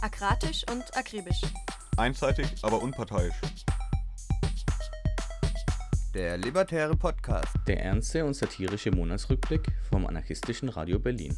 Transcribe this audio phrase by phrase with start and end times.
[0.00, 1.42] Akratisch und akribisch.
[1.96, 3.34] Einseitig, aber unparteiisch.
[6.14, 7.56] Der Libertäre Podcast.
[7.66, 11.36] Der ernste und satirische Monatsrückblick vom anarchistischen Radio Berlin.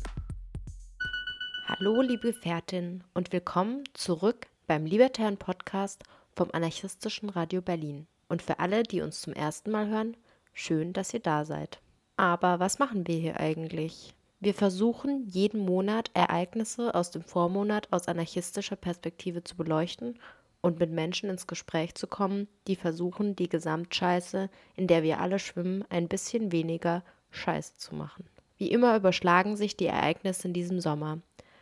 [1.69, 6.03] Hallo, liebe Gefährtin und willkommen zurück beim Libertären Podcast
[6.37, 8.06] vom anarchistischen Radio Berlin.
[8.29, 10.19] Und für alle, die uns zum ersten Mal hören,
[10.53, 11.81] schön, dass ihr da seid.
[12.19, 14.15] Aber was machen wir hier eigentlich?
[14.43, 20.19] Wir versuchen jeden Monat Ereignisse aus dem Vormonat aus anarchistischer Perspektive zu beleuchten
[20.62, 25.38] und mit Menschen ins Gespräch zu kommen, die versuchen, die Gesamtscheiße, in der wir alle
[25.38, 28.24] schwimmen, ein bisschen weniger scheiße zu machen.
[28.56, 31.19] Wie immer überschlagen sich die Ereignisse in diesem Sommer.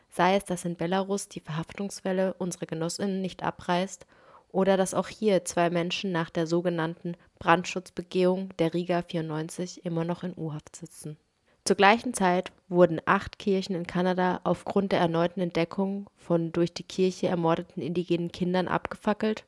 [0.08, 4.06] Sei es, dass in Belarus die Verhaftungswelle unsere Genossinnen nicht abreißt
[4.52, 10.22] oder dass auch hier zwei Menschen nach der sogenannten Brandschutzbegehung der Riga 94 immer noch
[10.22, 11.16] in U-Haft sitzen.
[11.68, 16.82] Zur gleichen Zeit wurden acht Kirchen in Kanada aufgrund der erneuten Entdeckung von durch die
[16.82, 19.44] Kirche ermordeten indigenen Kindern abgefackelt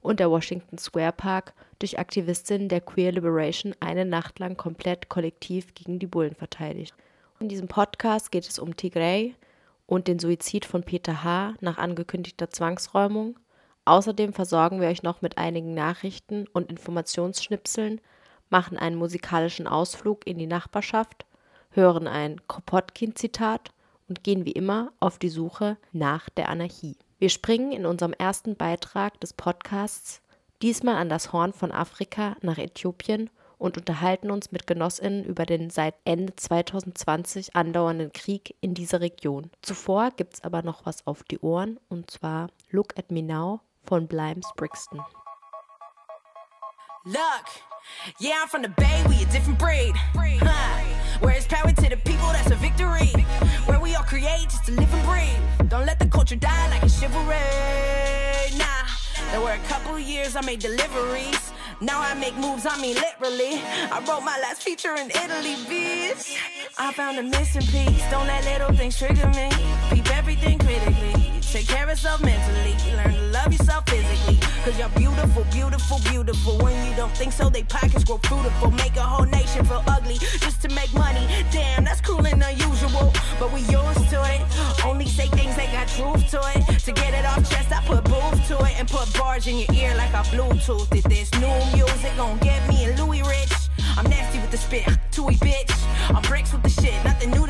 [0.00, 5.74] und der Washington Square Park durch Aktivistinnen der Queer Liberation eine Nacht lang komplett kollektiv
[5.74, 6.94] gegen die Bullen verteidigt.
[7.40, 9.34] In diesem Podcast geht es um Tigray
[9.86, 11.54] und den Suizid von Peter H.
[11.60, 13.36] nach angekündigter Zwangsräumung.
[13.84, 18.00] Außerdem versorgen wir euch noch mit einigen Nachrichten und Informationsschnipseln,
[18.48, 21.26] machen einen musikalischen Ausflug in die Nachbarschaft
[21.74, 23.72] hören ein Kropotkin-Zitat
[24.08, 26.96] und gehen wie immer auf die Suche nach der Anarchie.
[27.18, 30.20] Wir springen in unserem ersten Beitrag des Podcasts
[30.62, 35.70] diesmal an das Horn von Afrika nach Äthiopien und unterhalten uns mit Genossinnen über den
[35.70, 39.50] seit Ende 2020 andauernden Krieg in dieser Region.
[39.62, 43.60] Zuvor gibt es aber noch was auf die Ohren und zwar Look at Me Now
[43.84, 45.00] von Blimes Brixton.
[47.06, 47.46] Look,
[48.20, 49.94] yeah, I'm from the Bay, we a different breed.
[50.40, 50.93] Huh.
[51.20, 53.10] Where it's power to the people, that's a victory.
[53.66, 55.68] Where we all create just to live and breathe.
[55.70, 57.36] Don't let the culture die like a chivalry.
[58.58, 58.86] Nah,
[59.30, 61.52] there were a couple years I made deliveries.
[61.80, 63.60] Now I make moves, I mean literally.
[63.90, 66.36] I wrote my last feature in Italy, bitch.
[66.78, 68.04] I found a missing piece.
[68.10, 69.50] Don't let little things trigger me.
[69.90, 71.32] Keep everything critically.
[71.40, 72.74] Take care of yourself mentally.
[72.96, 74.33] Learn to love yourself physically.
[74.64, 76.56] Cause you're beautiful, beautiful, beautiful.
[76.56, 78.70] When you don't think so, they pockets grow fruitful.
[78.70, 81.28] Make a whole nation feel ugly just to make money.
[81.52, 83.12] Damn, that's cruel and unusual.
[83.38, 84.40] But we used to it.
[84.82, 86.78] Only say things that got truth to it.
[86.78, 89.70] To get it off chest, I put booth to it and put bars in your
[89.74, 90.88] ear like I Bluetooth.
[90.88, 93.52] Did this new music gon' get me and Louis rich?
[93.98, 95.76] I'm nasty with the spit, Tui bitch.
[96.08, 97.43] I'm bricks with the shit, nothing new.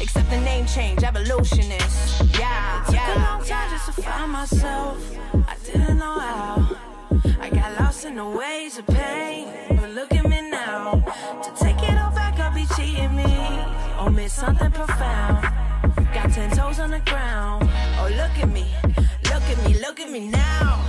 [0.00, 2.22] Except the name change, evolutionist.
[2.38, 4.96] Yeah, it took a long time just to find myself.
[5.34, 6.76] I didn't know how.
[7.40, 9.48] I got lost in the ways of pain.
[9.70, 11.04] But look at me now.
[11.42, 13.60] To take it all back, I'll be cheating me.
[14.00, 15.42] Or miss something profound.
[16.14, 17.68] Got ten toes on the ground.
[17.98, 18.66] Oh, look at me.
[19.24, 20.87] Look at me, look at me now.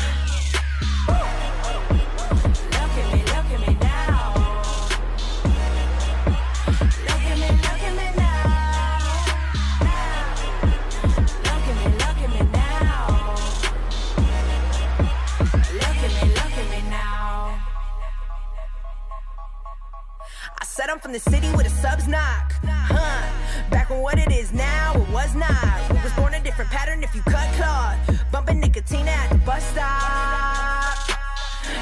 [20.89, 22.51] Said I'm from the city where the subs knock.
[22.65, 23.69] Huh.
[23.69, 25.91] Back when what it is now, it was not.
[25.91, 27.99] We was born a different pattern if you cut cloth.
[28.31, 30.58] Bumping nicotine at the bus stop.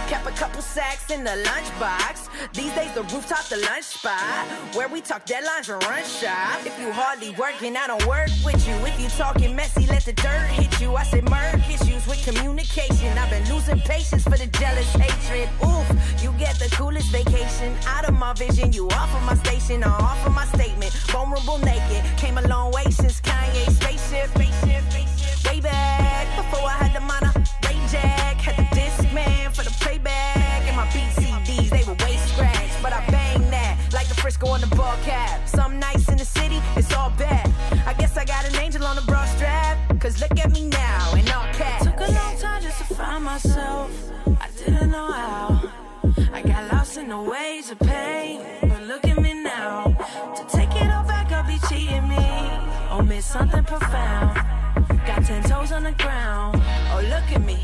[0.07, 2.29] Kept a couple sacks in the lunchbox.
[2.53, 4.47] These days, the rooftop, the lunch spot.
[4.73, 6.66] Where we talk deadlines and run shop.
[6.66, 8.73] If you hardly working, I don't work with you.
[8.85, 10.95] If you talking messy, let the dirt hit you.
[10.95, 13.18] I said murk issues with communication.
[13.18, 15.50] I've been losing patience for the jealous hatred.
[15.62, 15.88] Oof,
[16.24, 17.75] you get the coolest vacation.
[17.85, 20.94] Out of my vision, you off of my station or off of my statement.
[21.12, 22.01] Vulnerable naked.
[22.16, 24.29] Came a long way since Kanye spaceship.
[24.29, 25.51] spaceship, spaceship.
[25.51, 26.97] Way back before I had
[43.47, 44.11] myself.
[44.41, 45.71] I didn't know how.
[46.33, 48.41] I got lost in the ways of pain.
[48.61, 49.95] But look at me now.
[50.35, 52.27] To take it all back, I'll be cheating me.
[52.91, 54.35] Or miss something profound.
[55.05, 56.61] Got ten toes on the ground.
[56.91, 57.59] Oh, look at me.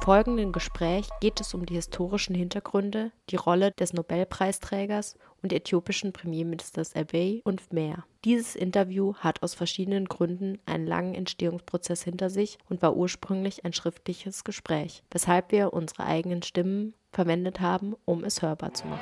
[0.00, 6.96] Folgenden Gespräch geht es um die historischen Hintergründe, die Rolle des Nobelpreisträgers und äthiopischen Premierministers
[6.96, 8.04] Abiy und mehr.
[8.24, 13.72] Dieses Interview hat aus verschiedenen Gründen einen langen Entstehungsprozess hinter sich und war ursprünglich ein
[13.72, 19.00] schriftliches Gespräch, weshalb wir unsere eigenen Stimmen verwendet haben, um es hörbar zu machen.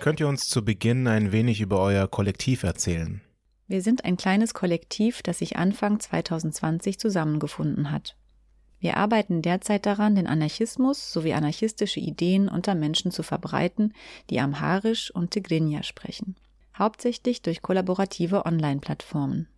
[0.00, 3.20] Könnt ihr uns zu Beginn ein wenig über euer Kollektiv erzählen?
[3.68, 8.16] Wir sind ein kleines Kollektiv, das sich Anfang 2020 zusammengefunden hat.
[8.80, 13.92] Wir arbeiten derzeit daran, den Anarchismus sowie anarchistische Ideen unter Menschen zu verbreiten,
[14.30, 16.34] die Amharisch und Tigrinya sprechen,
[16.78, 19.48] hauptsächlich durch kollaborative Online-Plattformen.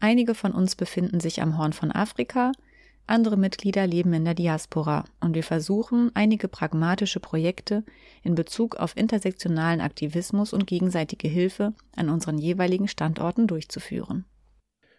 [0.00, 2.52] Einige von uns befinden sich am Horn von Afrika,
[3.06, 7.84] andere Mitglieder leben in der Diaspora und wir versuchen, einige pragmatische Projekte
[8.22, 14.24] in Bezug auf intersektionalen Aktivismus und gegenseitige Hilfe an unseren jeweiligen Standorten durchzuführen.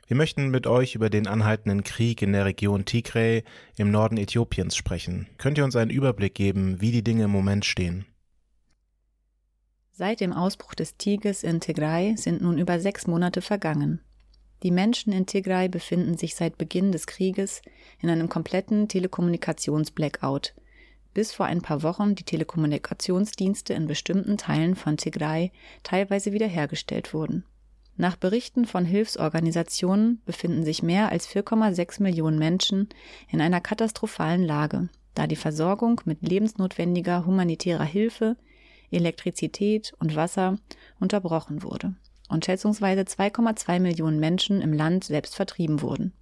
[0.06, 3.44] Wir möchten mit euch über den anhaltenden Krieg in der Region Tigray
[3.78, 5.28] im Norden Äthiopiens sprechen.
[5.38, 8.06] Könnt ihr uns einen Überblick geben, wie die Dinge im Moment stehen?
[9.92, 14.02] Seit dem Ausbruch des Tigers in Tigray sind nun über sechs Monate vergangen.
[14.64, 17.62] Die Menschen in Tigray befinden sich seit Beginn des Krieges
[18.00, 20.54] in einem kompletten Telekommunikations-Blackout,
[21.14, 25.52] bis vor ein paar Wochen die Telekommunikationsdienste in bestimmten Teilen von Tigray
[25.84, 27.44] teilweise wiederhergestellt wurden.
[27.98, 32.88] Nach Berichten von Hilfsorganisationen befinden sich mehr als 4,6 Millionen Menschen
[33.30, 38.38] in einer katastrophalen Lage, da die Versorgung mit lebensnotwendiger humanitärer Hilfe,
[38.92, 40.58] Elektrizität und Wasser
[41.00, 41.96] unterbrochen wurde
[42.30, 46.14] und schätzungsweise 2,2 Millionen Menschen im Land selbst vertrieben wurden.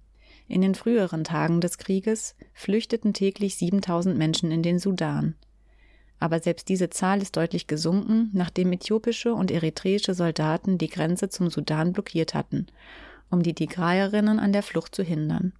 [0.48, 5.34] In den früheren Tagen des Krieges flüchteten täglich 7000 Menschen in den Sudan.
[6.18, 11.50] Aber selbst diese Zahl ist deutlich gesunken, nachdem äthiopische und eritreische Soldaten die Grenze zum
[11.50, 12.66] Sudan blockiert hatten,
[13.30, 15.52] um die Tigrayerinnen an der Flucht zu hindern.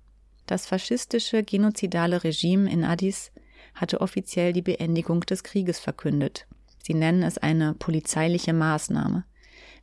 [0.47, 3.33] Das faschistische genozidale Regime in Addis
[3.75, 6.47] hatte offiziell die Beendigung des Krieges verkündet.
[6.83, 9.25] Sie nennen es eine polizeiliche Maßnahme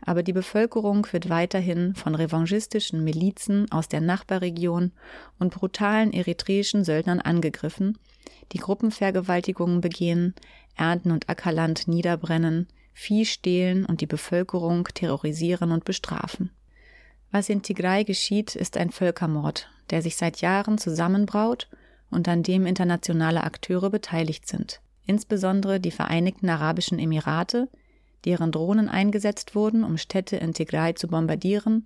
[0.01, 4.91] aber die Bevölkerung wird weiterhin von revanchistischen Milizen aus der Nachbarregion
[5.39, 7.97] und brutalen eritreischen Söldnern angegriffen,
[8.51, 10.33] die Gruppenvergewaltigungen begehen,
[10.75, 16.51] Ernten und Ackerland niederbrennen, Vieh stehlen und die Bevölkerung terrorisieren und bestrafen.
[17.31, 21.69] Was in Tigray geschieht, ist ein Völkermord, der sich seit Jahren zusammenbraut
[22.09, 27.69] und an dem internationale Akteure beteiligt sind, insbesondere die Vereinigten Arabischen Emirate,
[28.25, 31.85] deren Drohnen eingesetzt wurden, um Städte in Tigray zu bombardieren,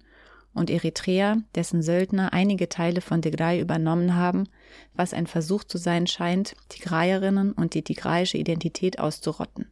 [0.53, 4.47] und Eritrea, dessen Söldner einige Teile von Tigray übernommen haben,
[4.94, 9.68] was ein Versuch zu sein scheint, Tigrayerinnen und die tigrayische Identität auszurotten.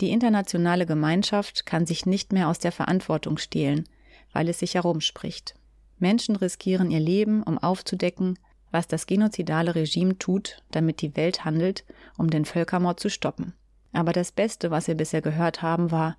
[0.00, 3.88] Die internationale Gemeinschaft kann sich nicht mehr aus der Verantwortung stehlen,
[4.32, 5.54] weil es sich herumspricht.
[5.98, 8.38] Menschen riskieren ihr Leben, um aufzudecken,
[8.70, 11.84] was das genozidale Regime tut, damit die Welt handelt,
[12.16, 13.54] um den Völkermord zu stoppen.
[13.92, 16.16] Aber das Beste, was wir bisher gehört haben, war,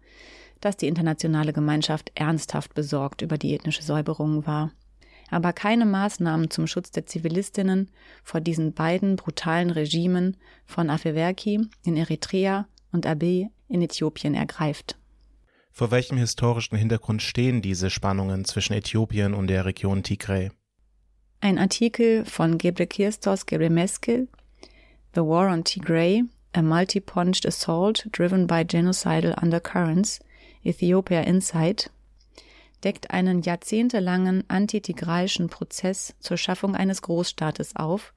[0.62, 4.72] dass die internationale Gemeinschaft ernsthaft besorgt über die ethnische Säuberung war.
[5.32, 7.90] Aber keine Maßnahmen zum Schutz der Zivilistinnen
[8.24, 14.98] vor diesen beiden brutalen Regimen von Afewerki in Eritrea und Abiy in Äthiopien ergreift.
[15.72, 20.52] Vor welchem historischen Hintergrund stehen diese Spannungen zwischen Äthiopien und der Region Tigray?
[21.42, 24.28] Ein Artikel von Gebrekirstos Gebremeskel,
[25.16, 30.20] The War on Tigray, A Multi-Punched Assault Driven by Genocidal Undercurrents,
[30.64, 31.92] Ethiopia Insight,
[32.84, 38.14] deckt einen jahrzehntelangen antitigraischen Prozess zur Schaffung eines Großstaates auf,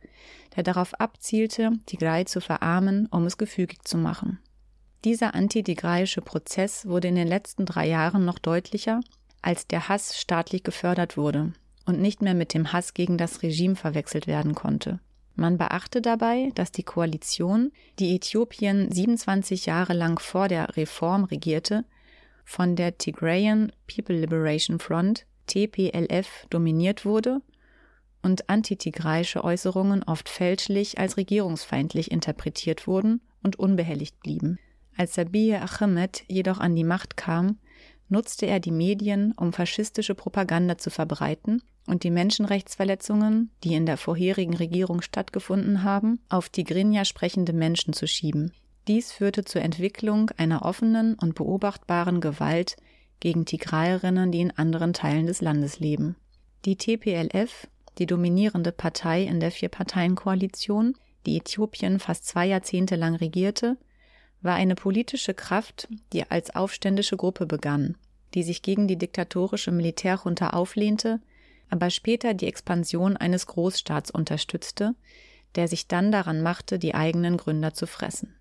[0.56, 4.38] der darauf abzielte, Tigray zu verarmen, um es gefügig zu machen.
[5.04, 9.00] Dieser antitigraische Prozess wurde in den letzten drei Jahren noch deutlicher,
[9.42, 11.52] als der Hass staatlich gefördert wurde
[11.84, 15.00] und nicht mehr mit dem Hass gegen das Regime verwechselt werden konnte.
[15.34, 21.84] Man beachte dabei, dass die Koalition, die Äthiopien 27 Jahre lang vor der Reform regierte,
[22.44, 27.40] von der Tigrayan People Liberation Front TPLF dominiert wurde
[28.22, 34.58] und antitigraische Äußerungen oft fälschlich als regierungsfeindlich interpretiert wurden und unbehelligt blieben.
[34.96, 37.58] Als Abiy Ahmed jedoch an die Macht kam,
[38.09, 43.97] nutzte er die Medien, um faschistische Propaganda zu verbreiten und die Menschenrechtsverletzungen, die in der
[43.97, 48.52] vorherigen Regierung stattgefunden haben, auf Tigrinya sprechende Menschen zu schieben.
[48.88, 52.76] Dies führte zur Entwicklung einer offenen und beobachtbaren Gewalt
[53.21, 56.16] gegen Tigrayerinnen, die in anderen Teilen des Landes leben.
[56.64, 57.68] Die TPLF,
[57.99, 60.94] die dominierende Partei in der Vier-Parteien-Koalition,
[61.26, 63.76] die Äthiopien fast zwei Jahrzehnte lang regierte,
[64.42, 67.96] war eine politische Kraft, die als aufständische Gruppe begann,
[68.34, 71.20] die sich gegen die diktatorische Militärjunta auflehnte
[71.72, 74.94] aber später die Expansion eines Großstaats unterstützte,
[75.54, 78.37] der sich dann daran machte, die eigenen Gründer zu fressen.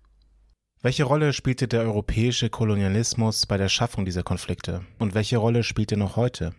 [0.82, 5.92] Welche Rolle spielte der europäische Kolonialismus bei der Schaffung dieser Konflikte und welche Rolle spielt
[5.92, 6.54] er noch heute?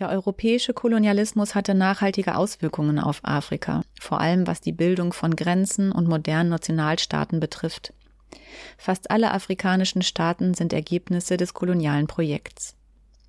[0.00, 5.92] Der europäische Kolonialismus hatte nachhaltige Auswirkungen auf Afrika, vor allem was die Bildung von Grenzen
[5.92, 7.94] und modernen Nationalstaaten betrifft.
[8.78, 12.76] Fast alle afrikanischen Staaten sind Ergebnisse des kolonialen Projekts.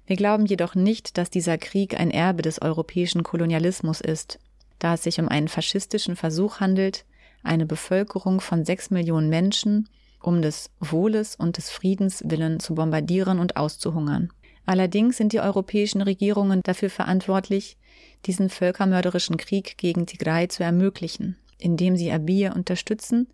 [0.05, 4.39] Wir glauben jedoch nicht, dass dieser Krieg ein Erbe des europäischen Kolonialismus ist,
[4.79, 7.05] da es sich um einen faschistischen Versuch handelt,
[7.43, 9.89] eine Bevölkerung von sechs Millionen Menschen
[10.21, 14.29] um des Wohles und des Friedens willen zu bombardieren und auszuhungern.
[14.65, 17.77] Allerdings sind die europäischen Regierungen dafür verantwortlich,
[18.25, 23.27] diesen völkermörderischen Krieg gegen Tigray zu ermöglichen, indem sie Abiy unterstützen,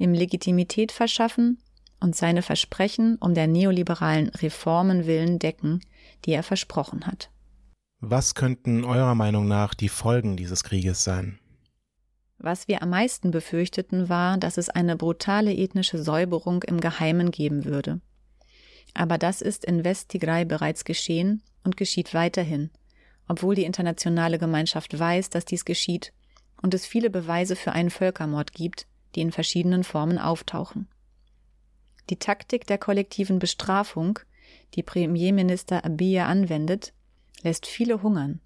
[0.00, 1.58] ihm Legitimität verschaffen
[2.00, 5.80] und seine Versprechen um der neoliberalen Reformen willen decken,
[6.24, 7.30] die er versprochen hat.
[8.00, 11.38] Was könnten eurer Meinung nach die Folgen dieses Krieges sein?
[12.38, 17.66] Was wir am meisten befürchteten, war, dass es eine brutale ethnische Säuberung im Geheimen geben
[17.66, 18.00] würde.
[18.94, 22.70] Aber das ist in West-Tigray bereits geschehen und geschieht weiterhin,
[23.28, 26.14] obwohl die internationale Gemeinschaft weiß, dass dies geschieht
[26.62, 30.88] und es viele Beweise für einen Völkermord gibt, die in verschiedenen Formen auftauchen.
[32.10, 34.18] Die Taktik der kollektiven Bestrafung,
[34.74, 36.92] die Premierminister Abiy anwendet,
[37.42, 38.40] lässt viele hungern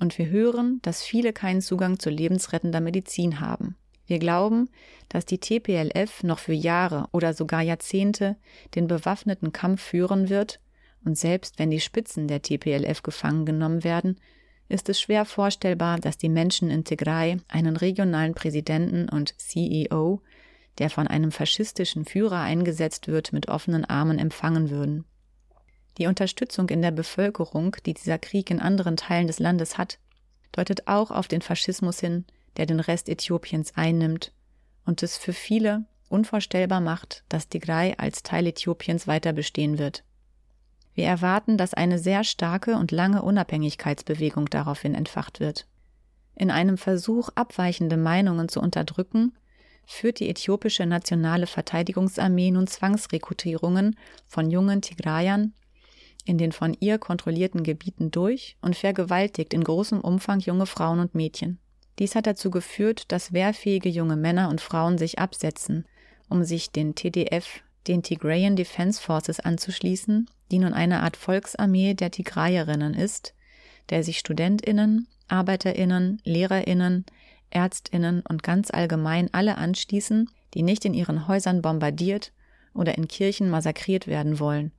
[0.00, 3.76] und wir hören, dass viele keinen Zugang zu lebensrettender Medizin haben.
[4.06, 4.68] Wir glauben,
[5.08, 8.36] dass die TPLF noch für Jahre oder sogar Jahrzehnte
[8.74, 10.60] den bewaffneten Kampf führen wird,
[11.04, 14.18] und selbst wenn die Spitzen der TPLF gefangen genommen werden,
[14.68, 20.20] ist es schwer vorstellbar, dass die Menschen in Tigray einen regionalen Präsidenten und CEO,
[20.78, 25.04] der von einem faschistischen Führer eingesetzt wird, mit offenen Armen empfangen würden.
[25.98, 29.98] Die Unterstützung in der Bevölkerung, die dieser Krieg in anderen Teilen des Landes hat,
[30.52, 32.24] deutet auch auf den Faschismus hin,
[32.56, 34.32] der den Rest Äthiopiens einnimmt
[34.84, 40.04] und es für viele unvorstellbar macht, dass Tigray als Teil Äthiopiens weiter bestehen wird.
[40.96, 45.66] Wir erwarten, dass eine sehr starke und lange Unabhängigkeitsbewegung daraufhin entfacht wird.
[46.34, 49.36] In einem Versuch, abweichende Meinungen zu unterdrücken,
[49.84, 55.52] führt die äthiopische nationale Verteidigungsarmee nun Zwangsrekrutierungen von jungen Tigrayern
[56.24, 61.14] in den von ihr kontrollierten Gebieten durch und vergewaltigt in großem Umfang junge Frauen und
[61.14, 61.58] Mädchen.
[61.98, 65.86] Dies hat dazu geführt, dass wehrfähige junge Männer und Frauen sich absetzen,
[66.28, 72.10] um sich den TDF, den Tigrayan Defense Forces anzuschließen, die nun eine Art Volksarmee der
[72.10, 73.34] Tigrayerinnen ist,
[73.90, 77.04] der sich Studentinnen, Arbeiterinnen, Lehrerinnen,
[77.50, 82.32] Ärztinnen und ganz allgemein alle anschließen, die nicht in ihren Häusern bombardiert
[82.74, 84.72] oder in Kirchen massakriert werden wollen,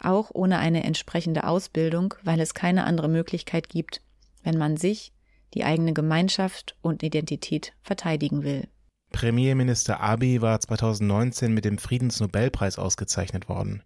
[0.00, 4.02] auch ohne eine entsprechende Ausbildung, weil es keine andere Möglichkeit gibt,
[4.42, 5.12] wenn man sich,
[5.54, 8.68] die eigene Gemeinschaft und Identität verteidigen will.
[9.12, 13.82] Premierminister Abiy war 2019 mit dem Friedensnobelpreis ausgezeichnet worden.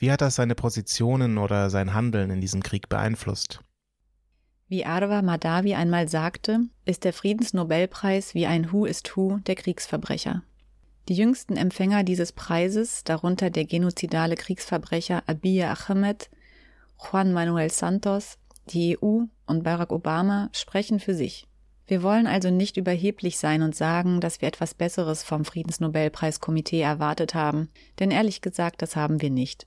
[0.00, 3.60] Wie hat das seine Positionen oder sein Handeln in diesem Krieg beeinflusst?
[4.68, 10.42] Wie Arwa Madavi einmal sagte, ist der Friedensnobelpreis wie ein Who is Who der Kriegsverbrecher.
[11.08, 16.30] Die jüngsten Empfänger dieses Preises, darunter der genozidale Kriegsverbrecher Abiy Ahmed,
[17.00, 21.48] Juan Manuel Santos, die EU und Barack Obama, sprechen für sich.
[21.86, 27.34] Wir wollen also nicht überheblich sein und sagen, dass wir etwas Besseres vom Friedensnobelpreiskomitee erwartet
[27.34, 29.66] haben, denn ehrlich gesagt, das haben wir nicht.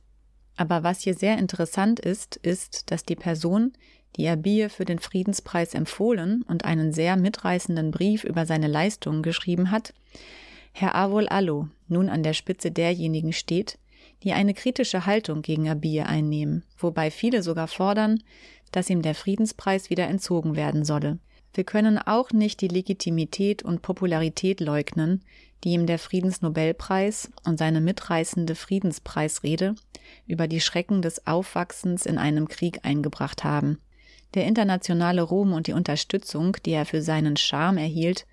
[0.61, 3.73] Aber was hier sehr interessant ist, ist, dass die Person,
[4.15, 9.71] die Abiy für den Friedenspreis empfohlen und einen sehr mitreißenden Brief über seine Leistungen geschrieben
[9.71, 9.95] hat,
[10.71, 13.79] Herr Avol Allo nun an der Spitze derjenigen steht,
[14.21, 18.21] die eine kritische Haltung gegen Abiy einnehmen, wobei viele sogar fordern,
[18.71, 21.17] dass ihm der Friedenspreis wieder entzogen werden solle.
[21.55, 25.23] Wir können auch nicht die Legitimität und Popularität leugnen,
[25.63, 29.73] die ihm der Friedensnobelpreis und seine mitreißende Friedenspreisrede
[30.27, 33.79] über die Schrecken des Aufwachsens in einem Krieg eingebracht haben.
[34.33, 38.25] Der internationale Ruhm und die Unterstützung, die er für seinen Charme erhielt,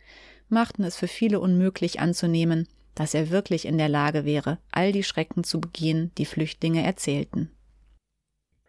[0.49, 5.05] machten es für viele unmöglich anzunehmen, dass er wirklich in der Lage wäre, all die
[5.05, 7.51] Schrecken zu begehen, die Flüchtlinge erzählten.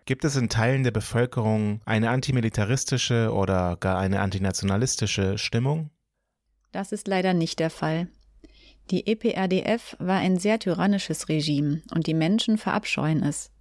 [0.06, 5.92] Gibt es in Teilen der Bevölkerung eine antimilitaristische oder gar eine antinationalistische Stimmung?
[6.72, 8.08] Das ist leider nicht der Fall.
[8.92, 13.52] Die EPRDF war ein sehr tyrannisches Regime und die Menschen verabscheuen es.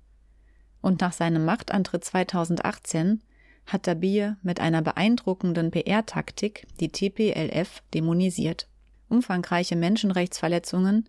[0.81, 3.23] Und nach seinem Machtantritt 2018
[3.67, 8.69] hat Dabir mit einer beeindruckenden PR-Taktik die TPLF dämonisiert.
[9.11, 11.09] Umfangreiche Menschenrechtsverletzungen,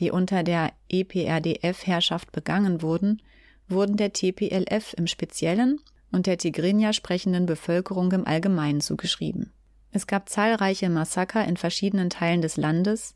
[0.00, 3.22] die unter der EPRDF-Herrschaft begangen wurden,
[3.68, 9.52] wurden der TPLF im Speziellen und der Tigrinya sprechenden Bevölkerung im Allgemeinen zugeschrieben.
[9.92, 13.14] Es gab zahlreiche Massaker in verschiedenen Teilen des Landes,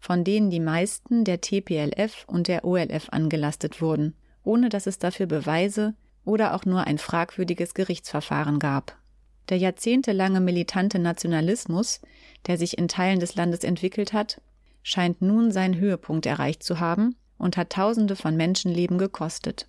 [0.00, 5.26] von denen die meisten der TPLF und der OLF angelastet wurden, ohne dass es dafür
[5.26, 8.96] Beweise oder auch nur ein fragwürdiges Gerichtsverfahren gab.
[9.50, 12.00] Der jahrzehntelange militante Nationalismus,
[12.46, 14.40] der sich in Teilen des Landes entwickelt hat,
[14.82, 19.68] scheint nun seinen Höhepunkt erreicht zu haben und hat Tausende von Menschenleben gekostet.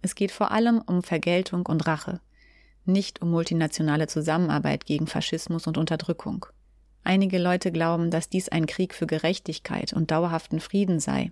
[0.00, 2.20] Es geht vor allem um Vergeltung und Rache,
[2.84, 6.46] nicht um multinationale Zusammenarbeit gegen Faschismus und Unterdrückung.
[7.06, 11.30] Einige Leute glauben, dass dies ein Krieg für Gerechtigkeit und dauerhaften Frieden sei.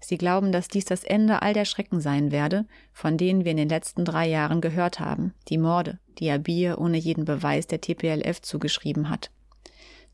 [0.00, 3.58] Sie glauben, dass dies das Ende all der Schrecken sein werde, von denen wir in
[3.58, 8.42] den letzten drei Jahren gehört haben, die Morde, die Abiy ohne jeden Beweis der TPLF
[8.42, 9.30] zugeschrieben hat.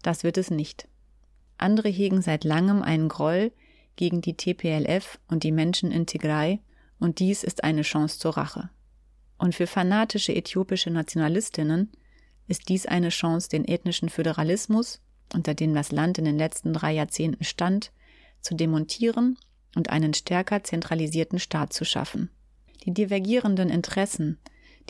[0.03, 0.87] Das wird es nicht.
[1.57, 3.53] Andere hegen seit langem einen Groll
[3.97, 6.61] gegen die TPLF und die Menschen in Tigray,
[7.01, 8.69] und dies ist eine Chance zur Rache.
[9.39, 11.91] Und für fanatische äthiopische Nationalistinnen
[12.49, 15.01] ist dies eine Chance, den ethnischen Föderalismus,
[15.33, 17.93] unter dem das Land in den letzten drei Jahrzehnten stand,
[18.41, 19.39] zu demontieren
[19.75, 22.31] und einen stärker zentralisierten Staat zu schaffen.
[22.85, 24.39] Die divergierenden Interessen,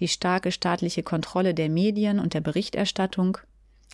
[0.01, 3.39] die starke staatliche Kontrolle der Medien und der Berichterstattung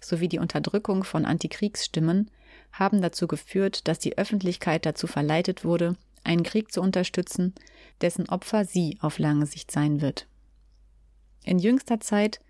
[0.00, 2.30] sowie die Unterdrückung von Antikriegsstimmen
[2.72, 7.54] haben dazu geführt, dass die Öffentlichkeit dazu verleitet wurde, einen Krieg zu unterstützen,
[8.00, 10.26] dessen Opfer sie auf lange Sicht sein wird.
[11.44, 12.40] In jüngster Zeit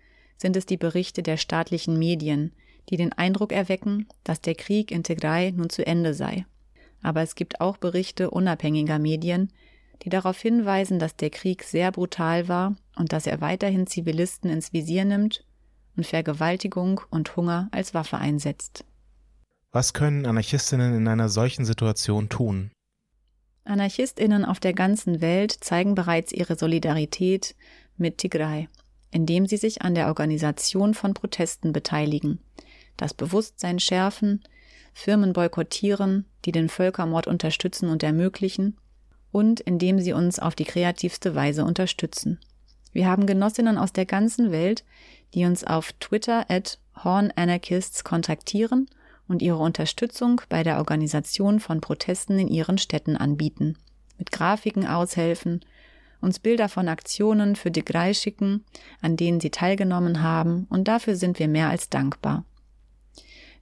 [0.41, 2.51] sind es die Berichte der staatlichen Medien,
[2.89, 6.45] die den Eindruck erwecken, dass der Krieg in Tigray nun zu Ende sei.
[7.03, 9.53] Aber es gibt auch Berichte unabhängiger Medien,
[10.01, 14.73] die darauf hinweisen, dass der Krieg sehr brutal war und dass er weiterhin Zivilisten ins
[14.73, 15.45] Visier nimmt
[15.95, 18.83] und Vergewaltigung und Hunger als Waffe einsetzt.
[19.71, 22.71] Was können Anarchistinnen in einer solchen Situation tun?
[23.63, 27.55] Anarchistinnen auf der ganzen Welt zeigen bereits ihre Solidarität
[27.95, 28.67] mit Tigray,
[29.11, 32.39] indem sie sich an der Organisation von Protesten beteiligen,
[32.97, 34.43] das Bewusstsein schärfen,
[34.93, 38.77] Firmen boykottieren, die den Völkermord unterstützen und ermöglichen,
[39.31, 42.39] und indem sie uns auf die kreativste Weise unterstützen.
[42.91, 44.83] Wir haben Genossinnen aus der ganzen Welt,
[45.33, 48.89] die uns auf Twitter at hornanarchists kontaktieren
[49.27, 53.77] und ihre Unterstützung bei der Organisation von Protesten in ihren Städten anbieten,
[54.17, 55.61] mit Grafiken aushelfen,
[56.21, 58.63] uns Bilder von Aktionen für die Grei schicken,
[59.01, 62.45] an denen sie teilgenommen haben, und dafür sind wir mehr als dankbar.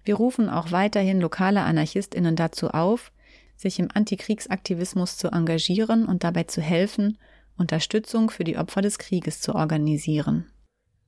[0.04, 3.12] Wir rufen auch weiterhin lokale Anarchistinnen dazu auf,
[3.56, 7.18] sich im Antikriegsaktivismus zu engagieren und dabei zu helfen,
[7.58, 10.48] Unterstützung für die Opfer des Krieges zu organisieren.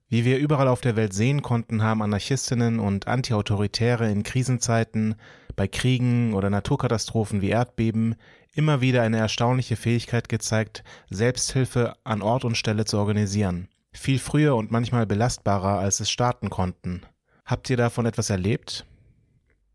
[0.08, 5.14] Wie wir überall auf der Welt sehen konnten, haben Anarchistinnen und Antiautoritäre in Krisenzeiten,
[5.56, 8.16] bei Kriegen oder Naturkatastrophen wie Erdbeben
[8.54, 13.68] immer wieder eine erstaunliche Fähigkeit gezeigt, Selbsthilfe an Ort und Stelle zu organisieren.
[13.92, 17.02] Viel früher und manchmal belastbarer, als es starten konnten.
[17.44, 18.86] Habt ihr davon etwas erlebt?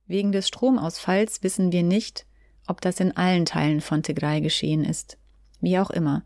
[0.08, 2.26] Wegen des Stromausfalls wissen wir nicht,
[2.66, 5.18] ob das in allen Teilen von Tigray geschehen ist.
[5.60, 6.24] Wie auch immer.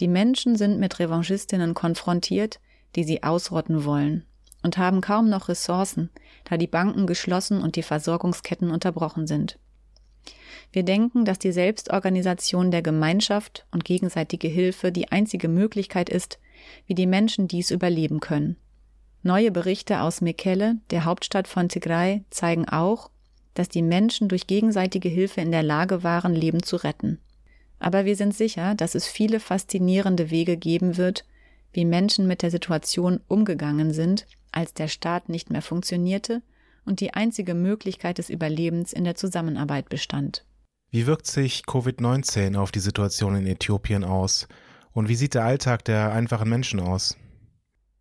[0.00, 2.60] Die Menschen sind mit Revanchistinnen konfrontiert,
[2.96, 4.24] die sie ausrotten wollen
[4.62, 6.10] und haben kaum noch Ressourcen,
[6.44, 9.58] da die Banken geschlossen und die Versorgungsketten unterbrochen sind.
[10.72, 16.38] Wir denken, dass die Selbstorganisation der Gemeinschaft und gegenseitige Hilfe die einzige Möglichkeit ist,
[16.86, 18.56] wie die Menschen dies überleben können.
[19.22, 23.10] Neue Berichte aus Mekelle, der Hauptstadt von Tigray, zeigen auch,
[23.54, 27.18] dass die Menschen durch gegenseitige Hilfe in der Lage waren, Leben zu retten.
[27.78, 31.24] Aber wir sind sicher, dass es viele faszinierende Wege geben wird,
[31.72, 36.42] wie Menschen mit der Situation umgegangen sind, als der Staat nicht mehr funktionierte
[36.90, 40.44] und die einzige Möglichkeit des Überlebens in der Zusammenarbeit bestand.
[40.90, 44.48] Wie wirkt sich Covid-19 auf die Situation in Äthiopien aus?
[44.92, 47.16] Und wie sieht der Alltag der einfachen Menschen aus?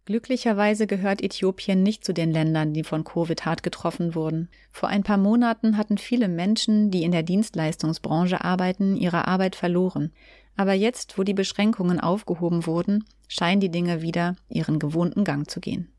[0.06, 4.50] Glücklicherweise gehört Äthiopien nicht zu den Ländern, die von Covid hart getroffen wurden.
[4.72, 10.12] Vor ein paar Monaten hatten viele Menschen, die in der Dienstleistungsbranche arbeiten, ihre Arbeit verloren.
[10.56, 15.60] Aber jetzt, wo die Beschränkungen aufgehoben wurden, scheinen die Dinge wieder ihren gewohnten Gang zu
[15.60, 15.92] gehen.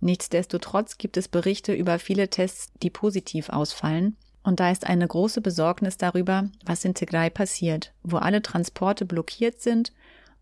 [0.00, 5.40] Nichtsdestotrotz gibt es Berichte über viele Tests, die positiv ausfallen, und da ist eine große
[5.40, 9.92] Besorgnis darüber, was in Tigray passiert, wo alle Transporte blockiert sind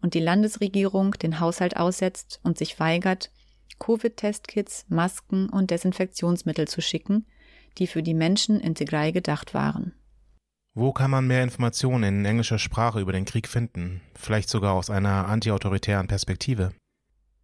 [0.01, 3.31] und die Landesregierung den Haushalt aussetzt und sich weigert,
[3.79, 7.27] Covid-Testkits, Masken und Desinfektionsmittel zu schicken,
[7.79, 9.93] die für die Menschen in Tigray gedacht waren.
[10.75, 14.03] Wo kann man mehr Informationen in englischer Sprache über den Krieg finden?
[14.15, 16.73] Vielleicht sogar aus einer antiautoritären Perspektive?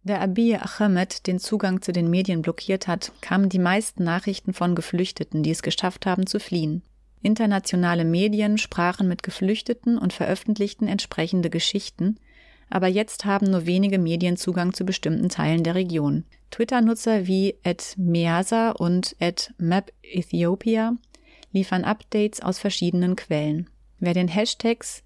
[0.05, 4.75] Da Abiy Ahmed den Zugang zu den Medien blockiert hat, kamen die meisten Nachrichten von
[4.75, 6.81] Geflüchteten, die es geschafft haben zu fliehen.
[7.21, 12.17] Internationale Medien sprachen mit Geflüchteten und veröffentlichten entsprechende Geschichten,
[12.69, 16.25] aber jetzt haben nur wenige Medien Zugang zu bestimmten Teilen der Region.
[16.51, 17.55] Twitter-Nutzer wie
[17.95, 19.15] @measa und
[19.57, 20.97] @mapethiopia
[21.53, 23.69] liefern Updates aus verschiedenen Quellen.
[23.99, 25.03] Wer den Hashtags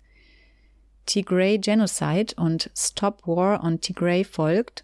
[1.07, 4.83] Tigray Genocide und Stop War on Tigray folgt,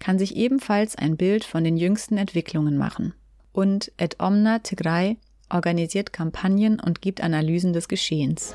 [0.00, 3.14] kann sich ebenfalls ein Bild von den jüngsten Entwicklungen machen.
[3.52, 5.16] Und Ed Omna Tigray
[5.48, 8.54] organisiert Kampagnen und gibt Analysen des Geschehens.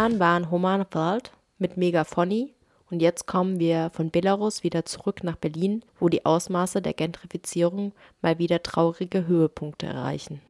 [0.00, 2.54] Hören waren Homan Thalt mit Megaphony
[2.90, 7.92] und jetzt kommen wir von Belarus wieder zurück nach Berlin, wo die Ausmaße der Gentrifizierung
[8.22, 10.40] mal wieder traurige Höhepunkte erreichen.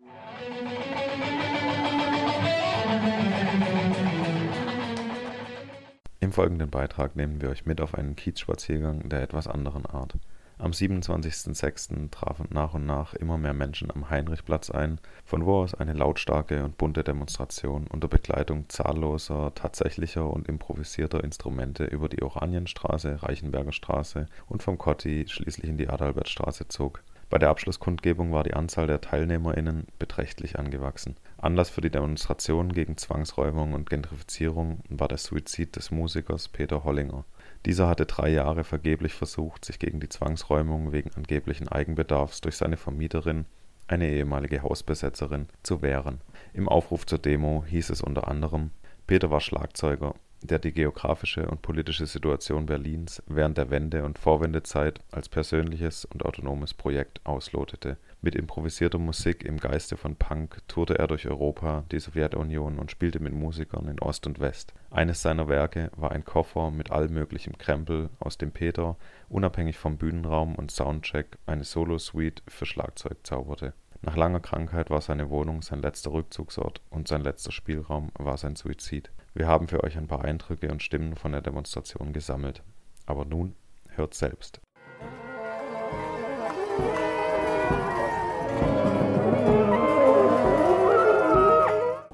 [6.20, 10.14] Im folgenden Beitrag nehmen wir euch mit auf einen Kiezspaziergang der etwas anderen Art.
[10.62, 12.10] Am 27.06.
[12.10, 16.62] trafen nach und nach immer mehr Menschen am Heinrichplatz ein, von wo aus eine lautstarke
[16.64, 24.26] und bunte Demonstration unter Begleitung zahlloser tatsächlicher und improvisierter Instrumente über die Oranienstraße, Reichenberger Straße
[24.48, 27.02] und vom Kotti schließlich in die Adalbertstraße zog.
[27.30, 31.16] Bei der Abschlusskundgebung war die Anzahl der TeilnehmerInnen beträchtlich angewachsen.
[31.38, 37.24] Anlass für die Demonstration gegen Zwangsräumung und Gentrifizierung war der Suizid des Musikers Peter Hollinger.
[37.66, 42.78] Dieser hatte drei Jahre vergeblich versucht, sich gegen die Zwangsräumung wegen angeblichen Eigenbedarfs durch seine
[42.78, 43.44] Vermieterin,
[43.86, 46.20] eine ehemalige Hausbesetzerin, zu wehren.
[46.54, 48.70] Im Aufruf zur Demo hieß es unter anderem:
[49.06, 55.00] Peter war Schlagzeuger, der die geografische und politische Situation Berlins während der Wende und Vorwendezeit
[55.10, 61.06] als persönliches und autonomes Projekt auslotete mit improvisierter Musik im Geiste von Punk tourte er
[61.06, 64.74] durch Europa, die Sowjetunion und spielte mit Musikern in Ost und West.
[64.90, 68.96] Eines seiner Werke war ein Koffer mit allmöglichem Krempel, aus dem Peter,
[69.28, 73.72] unabhängig vom Bühnenraum und Soundcheck, eine Solo-Suite für Schlagzeug zauberte.
[74.02, 78.56] Nach langer Krankheit war seine Wohnung sein letzter Rückzugsort und sein letzter Spielraum war sein
[78.56, 79.10] Suizid.
[79.34, 82.62] Wir haben für euch ein paar Eindrücke und Stimmen von der Demonstration gesammelt.
[83.06, 83.54] Aber nun
[83.94, 84.60] hört selbst.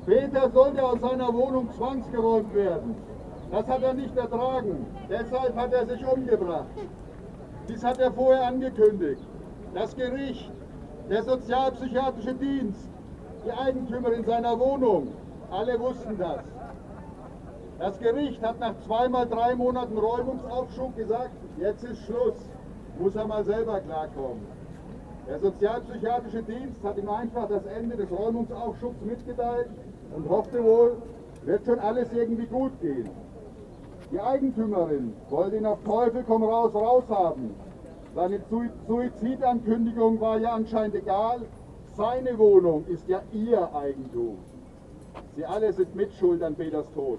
[0.07, 2.95] Peter sollte aus seiner Wohnung zwangsgeräumt werden.
[3.51, 4.87] Das hat er nicht ertragen.
[5.11, 6.67] Deshalb hat er sich umgebracht.
[7.69, 9.21] Dies hat er vorher angekündigt.
[9.75, 10.53] Das Gericht,
[11.11, 12.89] der Sozialpsychiatrische Dienst,
[13.45, 15.09] die Eigentümerin seiner Wohnung,
[15.51, 16.45] alle wussten das.
[17.81, 22.37] Das Gericht hat nach zweimal drei Monaten Räumungsaufschub gesagt, jetzt ist Schluss,
[23.01, 24.47] muss er mal selber klarkommen.
[25.29, 29.69] Der Sozialpsychiatrische Dienst hat ihm einfach das Ende des Räumungsaufschubs mitgeteilt
[30.15, 30.97] und hoffte wohl,
[31.45, 33.11] wird schon alles irgendwie gut gehen.
[34.13, 37.51] Die Eigentümerin wollte ihn auf Teufel komm raus raushaben.
[38.15, 38.41] Seine
[38.87, 41.41] Suizidankündigung war ja anscheinend egal.
[41.97, 44.39] Seine Wohnung ist ja ihr Eigentum.
[45.35, 47.19] Sie alle sind Mitschuld an Peters Tod.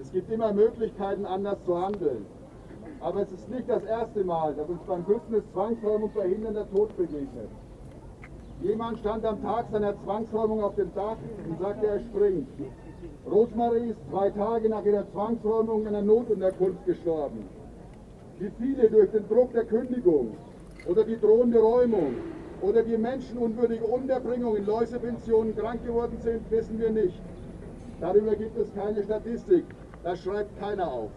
[0.00, 2.26] Es gibt immer Möglichkeiten, anders zu handeln.
[3.00, 7.48] Aber es ist nicht das erste Mal, dass uns beim Bündnis Zwangsräumung verhindernder Tod begegnet.
[8.62, 11.16] Jemand stand am Tag seiner Zwangsräumung auf dem Dach
[11.48, 12.48] und sagte, er springt.
[13.26, 17.48] Rosmarie ist zwei Tage nach ihrer Zwangsräumung in einer Notunterkunft gestorben.
[18.38, 20.36] Wie viele durch den Druck der Kündigung
[20.86, 22.14] oder die drohende Räumung
[22.60, 27.20] oder die menschenunwürdige Unterbringung in Läusepensionen krank geworden sind, wissen wir nicht.
[28.00, 29.64] Darüber gibt es keine Statistik.
[30.02, 31.10] Das schreibt keiner auf.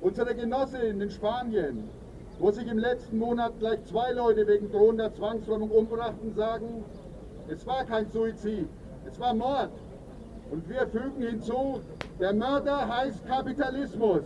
[0.00, 1.90] Unsere Genossin in Spanien,
[2.38, 6.84] wo sich im letzten Monat gleich zwei Leute wegen drohender Zwangsräumung umbrachten, sagen,
[7.48, 8.68] es war kein Suizid,
[9.06, 9.70] es war Mord.
[10.50, 11.80] Und wir fügen hinzu,
[12.20, 14.22] der Mörder heißt Kapitalismus.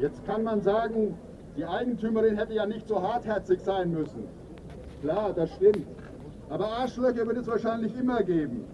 [0.00, 1.16] Jetzt kann man sagen,
[1.56, 4.26] die Eigentümerin hätte ja nicht so hartherzig sein müssen.
[5.00, 5.86] Klar, das stimmt.
[6.52, 8.64] Aber Arschlöcher wird es wahrscheinlich immer geben.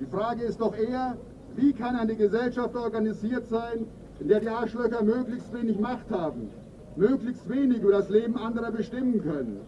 [0.00, 1.18] Die Frage ist doch eher,
[1.54, 3.84] wie kann eine Gesellschaft organisiert sein,
[4.20, 6.48] in der die Arschlöcher möglichst wenig Macht haben,
[6.96, 9.60] möglichst wenig über das Leben anderer bestimmen können.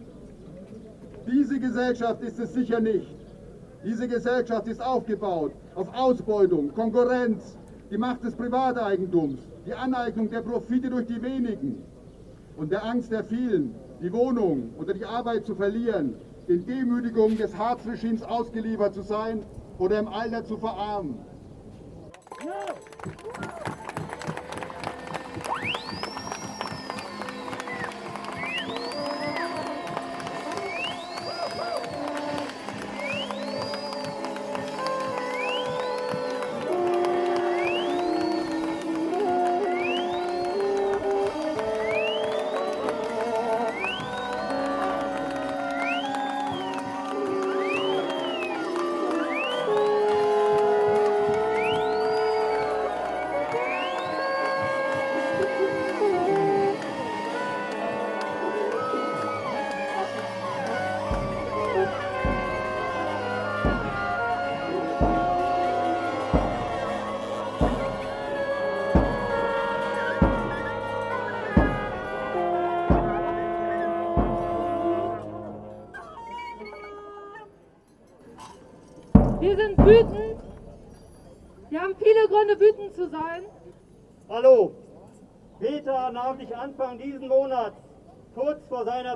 [1.27, 3.15] Diese Gesellschaft ist es sicher nicht.
[3.85, 7.55] Diese Gesellschaft ist aufgebaut auf Ausbeutung, Konkurrenz,
[7.91, 9.37] die Macht des Privateigentums,
[9.67, 11.83] die Aneignung der Profite durch die wenigen
[12.57, 16.15] und der Angst der vielen, die Wohnung oder die Arbeit zu verlieren,
[16.47, 19.45] den Demütigungen des Harzregimes ausgeliefert zu sein
[19.77, 21.19] oder im Alter zu verarmen.
[22.39, 23.82] Wir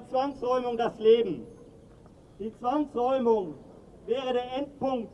[0.10, 1.46] Zwangsräumung das Leben.
[2.40, 3.56] Die Zwangsräumung
[4.06, 5.12] wäre der Endpunkt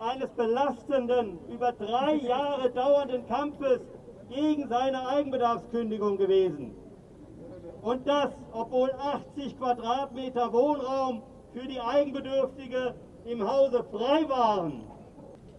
[0.00, 3.80] eines belastenden, über drei Jahre dauernden Kampfes
[4.28, 6.74] gegen seine Eigenbedarfskündigung gewesen.
[7.82, 14.84] Und das, obwohl 80 Quadratmeter Wohnraum für die Eigenbedürftige im Hause frei waren.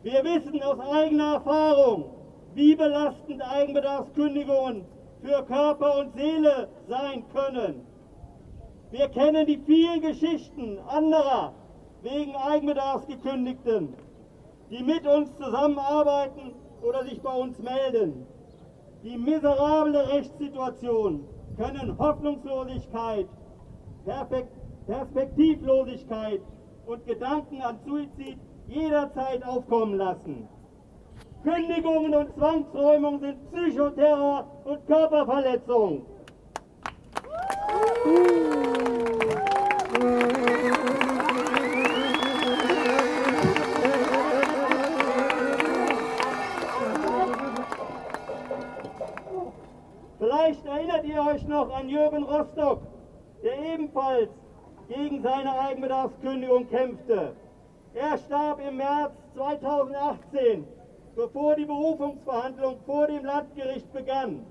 [0.02, 2.06] Wir wissen aus eigener Erfahrung,
[2.54, 4.84] wie belastend Eigenbedarfskündigungen
[5.22, 7.93] für Körper und Seele sein können.
[8.94, 11.56] Wir kennen die vielen Geschichten anderer
[12.04, 13.96] wegen Eigenbedarfsgekündigten,
[14.70, 16.54] die mit uns zusammenarbeiten
[16.84, 18.28] oder sich bei uns melden.
[19.04, 21.26] Die miserable Rechtssituation
[21.58, 23.26] können Hoffnungslosigkeit,
[24.86, 26.42] Perspektivlosigkeit
[26.86, 30.48] und Gedanken an Suizid jederzeit aufkommen lassen.
[31.42, 36.06] Kündigungen und Zwangsräumungen sind Psychoterror und Körperverletzung.
[51.14, 52.82] Ihr euch noch an Jürgen Rostock,
[53.44, 54.30] der ebenfalls
[54.88, 57.36] gegen seine Eigenbedarfskündigung kämpfte.
[57.94, 60.66] Er starb im März 2018,
[61.16, 64.46] bevor die Berufungsverhandlung vor dem Landgericht begann.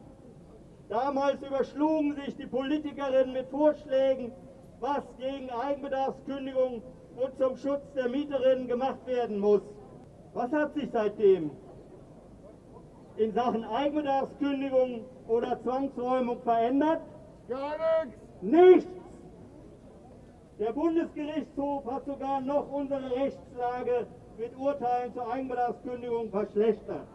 [0.88, 4.32] Damals überschlugen sich die Politikerinnen mit Vorschlägen,
[4.78, 6.82] was gegen Eigenbedarfskündigung
[7.16, 9.62] und zum Schutz der Mieterinnen gemacht werden muss.
[10.34, 11.50] Was hat sich seitdem
[13.16, 17.00] in Sachen Eigenbedarfskündigung oder Zwangsräumung verändert?
[17.48, 18.18] Gar nichts!
[18.40, 19.02] Nichts!
[20.58, 24.06] Der Bundesgerichtshof hat sogar noch unsere Rechtslage
[24.38, 27.06] mit Urteilen zur Eigenbedarfskündigung verschlechtert.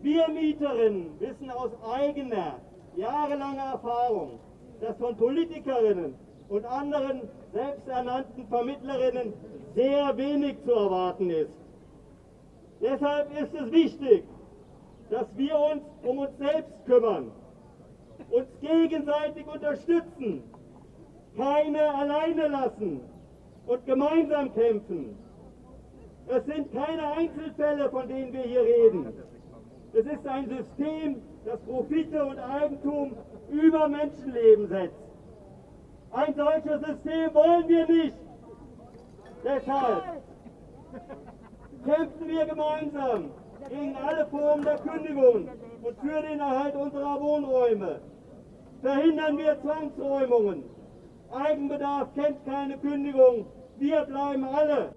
[0.00, 2.58] Wir Mieterinnen wissen aus eigener,
[2.96, 4.40] jahrelanger Erfahrung,
[4.80, 6.14] dass von Politikerinnen
[6.48, 9.32] und anderen selbsternannten Vermittlerinnen
[9.74, 11.56] sehr wenig zu erwarten ist.
[12.80, 14.24] Deshalb ist es wichtig,
[15.12, 17.30] dass wir uns um uns selbst kümmern,
[18.30, 20.42] uns gegenseitig unterstützen
[21.36, 23.00] keine alleine lassen
[23.66, 25.16] und gemeinsam kämpfen.
[26.28, 29.12] Es sind keine Einzelfälle, von denen wir hier reden.
[29.92, 33.14] Es ist ein System, das Profite und Eigentum
[33.50, 34.96] über Menschenleben setzt.
[36.12, 38.16] Ein solches System wollen wir nicht.
[39.44, 40.22] Deshalb
[41.84, 43.30] kämpfen wir gemeinsam
[43.68, 45.48] gegen alle Formen der Kündigung
[45.82, 48.00] und für den Erhalt unserer Wohnräume.
[48.82, 50.64] Verhindern wir Zwangsräumungen.
[51.32, 53.46] Eigenbedarf kennt keine Kündigung.
[53.78, 54.92] Wir bleiben alle.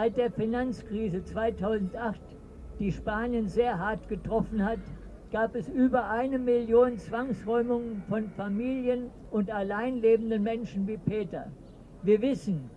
[0.00, 2.18] Seit der Finanzkrise 2008,
[2.78, 4.78] die Spanien sehr hart getroffen hat,
[5.30, 11.52] gab es über eine Million Zwangsräumungen von Familien und alleinlebenden Menschen wie Peter.
[12.02, 12.70] Wir wissen,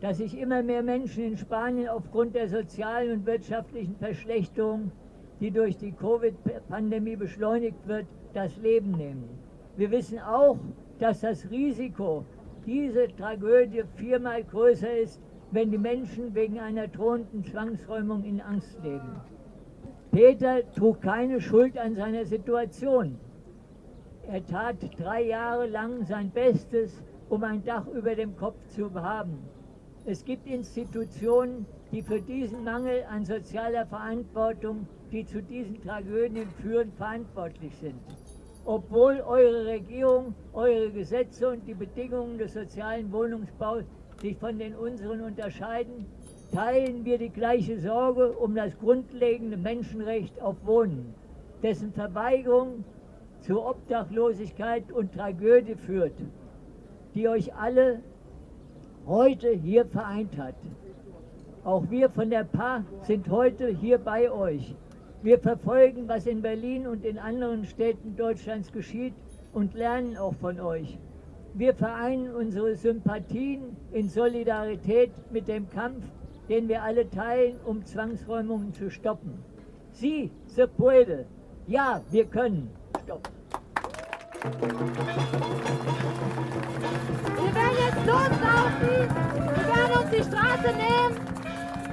[0.00, 4.92] dass sich immer mehr Menschen in Spanien aufgrund der sozialen und wirtschaftlichen Verschlechterung,
[5.40, 9.28] die durch die Covid-Pandemie beschleunigt wird, das Leben nehmen.
[9.76, 10.56] Wir wissen auch,
[10.98, 12.24] dass das Risiko,
[12.64, 15.20] diese Tragödie viermal größer ist
[15.52, 19.20] wenn die Menschen wegen einer drohenden Zwangsräumung in Angst leben.
[20.10, 23.18] Peter trug keine Schuld an seiner Situation.
[24.26, 29.38] Er tat drei Jahre lang sein Bestes, um ein Dach über dem Kopf zu haben.
[30.04, 36.92] Es gibt Institutionen, die für diesen Mangel an sozialer Verantwortung, die zu diesen Tragödien führen,
[36.92, 38.00] verantwortlich sind.
[38.64, 43.84] Obwohl eure Regierung, eure Gesetze und die Bedingungen des sozialen Wohnungsbaus
[44.22, 46.06] sich von den unseren unterscheiden,
[46.52, 51.14] teilen wir die gleiche Sorge um das grundlegende Menschenrecht auf Wohnen,
[51.62, 52.84] dessen Verweigerung
[53.40, 56.14] zur Obdachlosigkeit und Tragödie führt,
[57.14, 58.00] die euch alle
[59.06, 60.54] heute hier vereint hat.
[61.64, 64.74] Auch wir von der PA sind heute hier bei euch.
[65.22, 69.14] Wir verfolgen, was in Berlin und in anderen Städten Deutschlands geschieht
[69.52, 70.98] und lernen auch von euch.
[71.54, 76.02] Wir vereinen unsere Sympathien in Solidarität mit dem Kampf,
[76.48, 79.44] den wir alle teilen, um Zwangsräumungen zu stoppen.
[79.92, 81.26] Sie, se puede.
[81.66, 82.70] Ja, wir können.
[83.04, 83.28] Stopp.
[87.36, 89.08] Wir werden jetzt loslaufen.
[89.44, 91.20] Wir werden uns die Straße nehmen.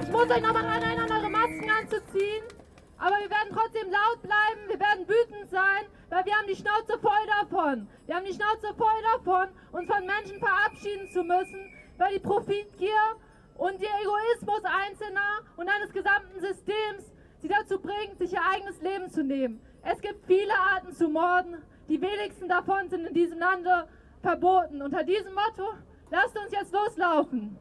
[0.02, 2.59] Ich muss euch nochmal daran erinnern, eure Masken anzuziehen.
[3.00, 6.98] Aber wir werden trotzdem laut bleiben, wir werden wütend sein, weil wir haben die Schnauze
[7.00, 7.88] voll davon.
[8.04, 13.16] Wir haben die Schnauze voll davon, uns von Menschen verabschieden zu müssen, weil die Profitgier
[13.56, 19.08] und der Egoismus Einzelner und eines gesamten Systems sie dazu bringt, sich ihr eigenes Leben
[19.10, 19.62] zu nehmen.
[19.82, 21.56] Es gibt viele Arten zu morden,
[21.88, 23.88] die wenigsten davon sind in diesem Lande
[24.20, 24.82] verboten.
[24.82, 25.72] Unter diesem Motto,
[26.10, 27.58] lasst uns jetzt loslaufen.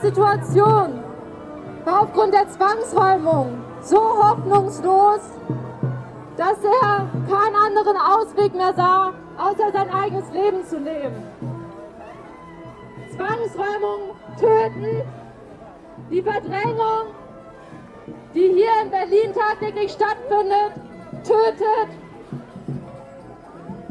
[0.00, 1.04] Situation
[1.84, 5.20] war aufgrund der Zwangsräumung so hoffnungslos,
[6.36, 11.22] dass er keinen anderen Ausweg mehr sah, außer sein eigenes Leben zu leben.
[13.14, 15.02] Zwangsräumung töten,
[16.10, 17.14] die Verdrängung,
[18.34, 20.72] die hier in Berlin tagtäglich stattfindet,
[21.24, 21.90] tötet.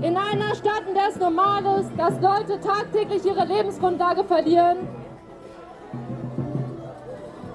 [0.01, 4.87] In einer Stadt, in der es normal ist, dass Leute tagtäglich ihre Lebensgrundlage verlieren,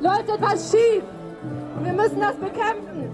[0.05, 1.03] läuft etwas schief.
[1.77, 3.11] Und wir müssen das bekämpfen.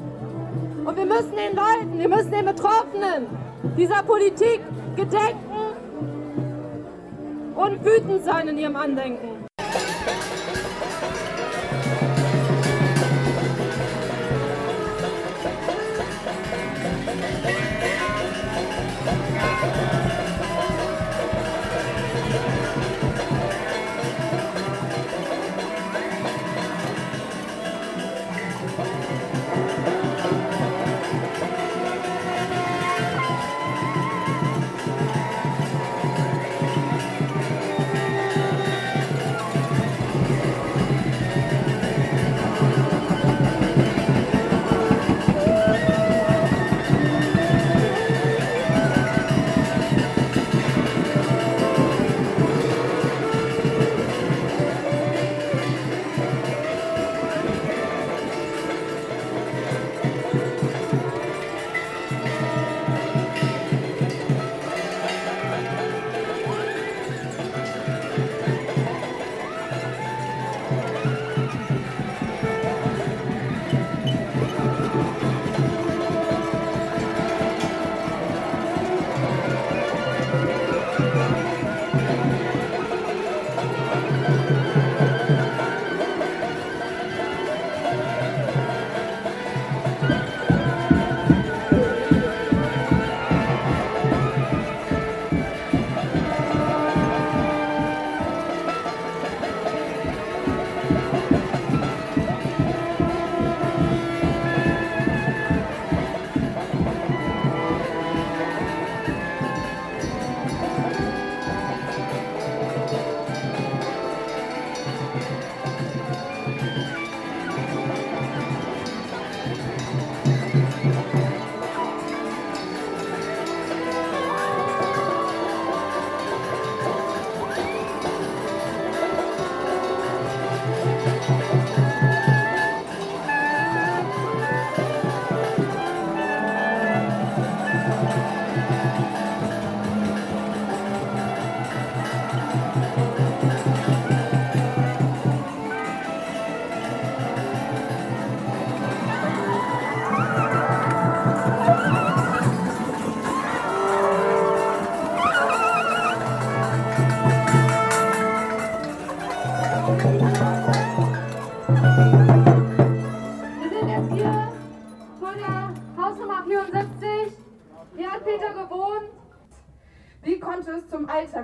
[0.85, 3.27] Und wir müssen den Leuten, wir müssen den Betroffenen
[3.77, 4.61] dieser Politik
[4.97, 5.37] gedenken
[7.55, 9.47] und wütend sein in ihrem Andenken.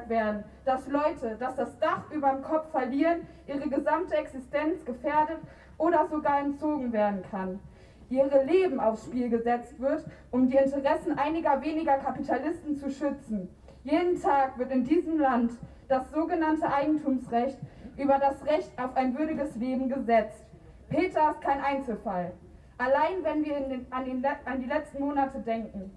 [0.07, 5.39] Alltag werden, dass Leute, dass das Dach über dem Kopf verlieren, ihre gesamte Existenz gefährdet
[5.79, 7.61] oder sogar entzogen werden kann?
[8.09, 13.49] Ihre Leben aufs Spiel gesetzt wird, um die Interessen einiger weniger Kapitalisten zu schützen.
[13.83, 15.53] Jeden Tag wird in diesem Land
[15.89, 17.59] das sogenannte Eigentumsrecht
[17.97, 20.45] über das Recht auf ein würdiges Leben gesetzt.
[20.89, 22.33] Peter ist kein Einzelfall.
[22.79, 25.91] Allein wenn wir den, an, den, an die letzten Monate denken,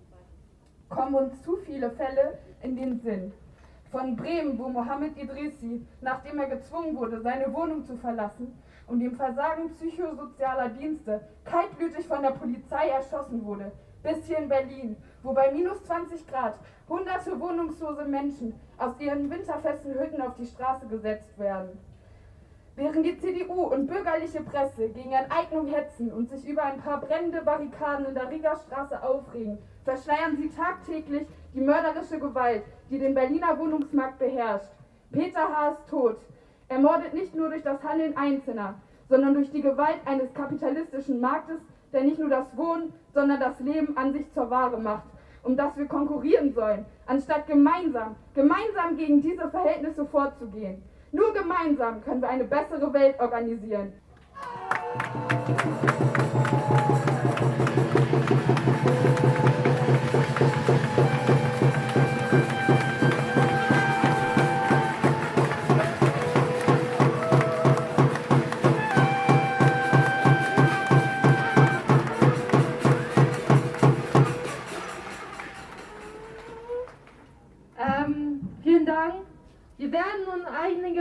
[0.88, 3.32] kommen uns zu viele Fälle in den Sinn.
[3.91, 9.15] Von Bremen, wo Mohammed Idrissi, nachdem er gezwungen wurde, seine Wohnung zu verlassen und dem
[9.15, 13.71] Versagen psychosozialer Dienste kaltblütig von der Polizei erschossen wurde,
[14.03, 19.99] bis hier in Berlin, wo bei minus 20 Grad hunderte wohnungslose Menschen aus ihren winterfesten
[19.99, 21.69] Hütten auf die Straße gesetzt werden.
[22.75, 27.41] Während die CDU und bürgerliche Presse gegen Enteignung hetzen und sich über ein paar brennende
[27.41, 33.58] Barrikaden in der Rieger Straße aufregen, verschleiern sie tagtäglich die mörderische Gewalt, die den Berliner
[33.58, 34.72] Wohnungsmarkt beherrscht.
[35.12, 35.70] Peter H.
[35.70, 36.18] ist tot.
[36.68, 38.76] Ermordet nicht nur durch das Handeln Einzelner,
[39.10, 41.60] sondern durch die Gewalt eines kapitalistischen Marktes,
[41.91, 45.08] der nicht nur das Wohnen, sondern das Leben an sich zur Ware macht,
[45.43, 50.84] um das wir konkurrieren sollen, anstatt gemeinsam, gemeinsam gegen diese Verhältnisse vorzugehen.
[51.12, 53.93] Nur gemeinsam können wir eine bessere Welt organisieren.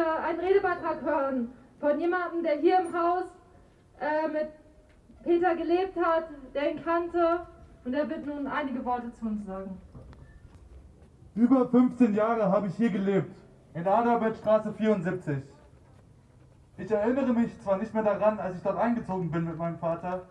[0.05, 3.25] Einen Redebeitrag hören von jemandem, der hier im Haus
[4.01, 4.49] äh, mit
[5.25, 7.47] Peter gelebt hat, der ihn kannte
[7.85, 9.81] und er wird nun einige Worte zu uns sagen.
[11.35, 13.37] Über 15 Jahre habe ich hier gelebt,
[13.75, 15.39] in Adalbertstraße 74.
[16.79, 20.27] Ich erinnere mich zwar nicht mehr daran, als ich dort eingezogen bin mit meinem Vater,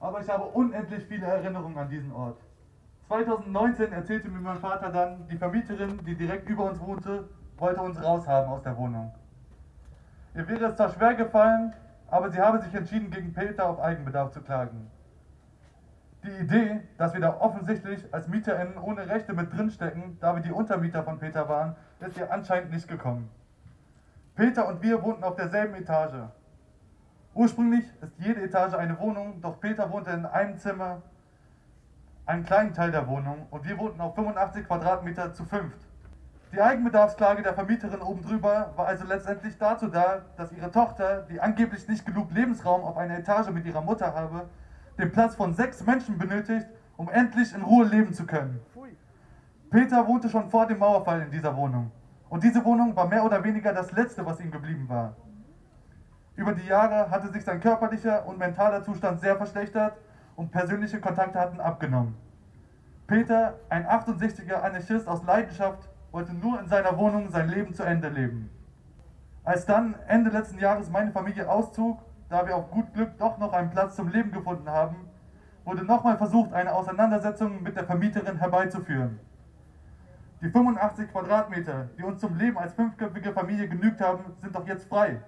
[0.00, 2.38] aber ich habe unendlich viele Erinnerungen an diesen Ort.
[3.08, 7.28] 2019 erzählte mir mein Vater dann, die Vermieterin, die direkt über uns wohnte,
[7.58, 9.12] wollte uns raushaben aus der Wohnung.
[10.34, 11.72] Ihr wäre es zwar schwer gefallen,
[12.10, 14.90] aber sie habe sich entschieden, gegen Peter auf Eigenbedarf zu klagen.
[16.24, 20.52] Die Idee, dass wir da offensichtlich als MieterInnen ohne Rechte mit drinstecken, da wir die
[20.52, 23.30] Untermieter von Peter waren, ist ihr anscheinend nicht gekommen.
[24.34, 26.28] Peter und wir wohnten auf derselben Etage.
[27.34, 31.02] Ursprünglich ist jede Etage eine Wohnung, doch Peter wohnte in einem Zimmer,
[32.26, 35.83] einen kleinen Teil der Wohnung, und wir wohnten auf 85 Quadratmeter zu fünft.
[36.54, 41.40] Die Eigenbedarfsklage der Vermieterin oben drüber war also letztendlich dazu da, dass ihre Tochter, die
[41.40, 44.48] angeblich nicht genug Lebensraum auf einer Etage mit ihrer Mutter habe,
[44.96, 48.60] den Platz von sechs Menschen benötigt, um endlich in Ruhe leben zu können.
[49.68, 51.90] Peter wohnte schon vor dem Mauerfall in dieser Wohnung.
[52.28, 55.16] Und diese Wohnung war mehr oder weniger das Letzte, was ihm geblieben war.
[56.36, 59.96] Über die Jahre hatte sich sein körperlicher und mentaler Zustand sehr verschlechtert
[60.36, 62.14] und persönliche Kontakte hatten abgenommen.
[63.08, 68.08] Peter, ein 68er Anarchist aus Leidenschaft, wollte nur in seiner Wohnung sein Leben zu Ende
[68.08, 68.48] leben.
[69.42, 73.52] Als dann Ende letzten Jahres meine Familie auszog, da wir auf gut Glück doch noch
[73.52, 75.08] einen Platz zum Leben gefunden haben,
[75.64, 79.18] wurde nochmal versucht, eine Auseinandersetzung mit der Vermieterin herbeizuführen.
[80.40, 84.88] Die 85 Quadratmeter, die uns zum Leben als fünfköpfige Familie genügt haben, sind doch jetzt
[84.88, 85.20] frei.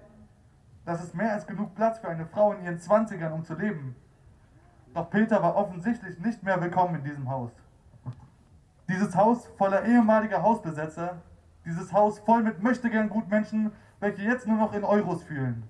[0.85, 3.97] Das ist mehr als genug Platz für eine Frau in ihren 20ern, um zu leben.
[4.93, 7.51] Doch Peter war offensichtlich nicht mehr willkommen in diesem Haus.
[8.87, 11.17] Dieses Haus voller ehemaliger Hausbesetzer,
[11.65, 15.63] dieses Haus voll mit möchtegern Gutmenschen, welche jetzt nur noch in Euros fühlen.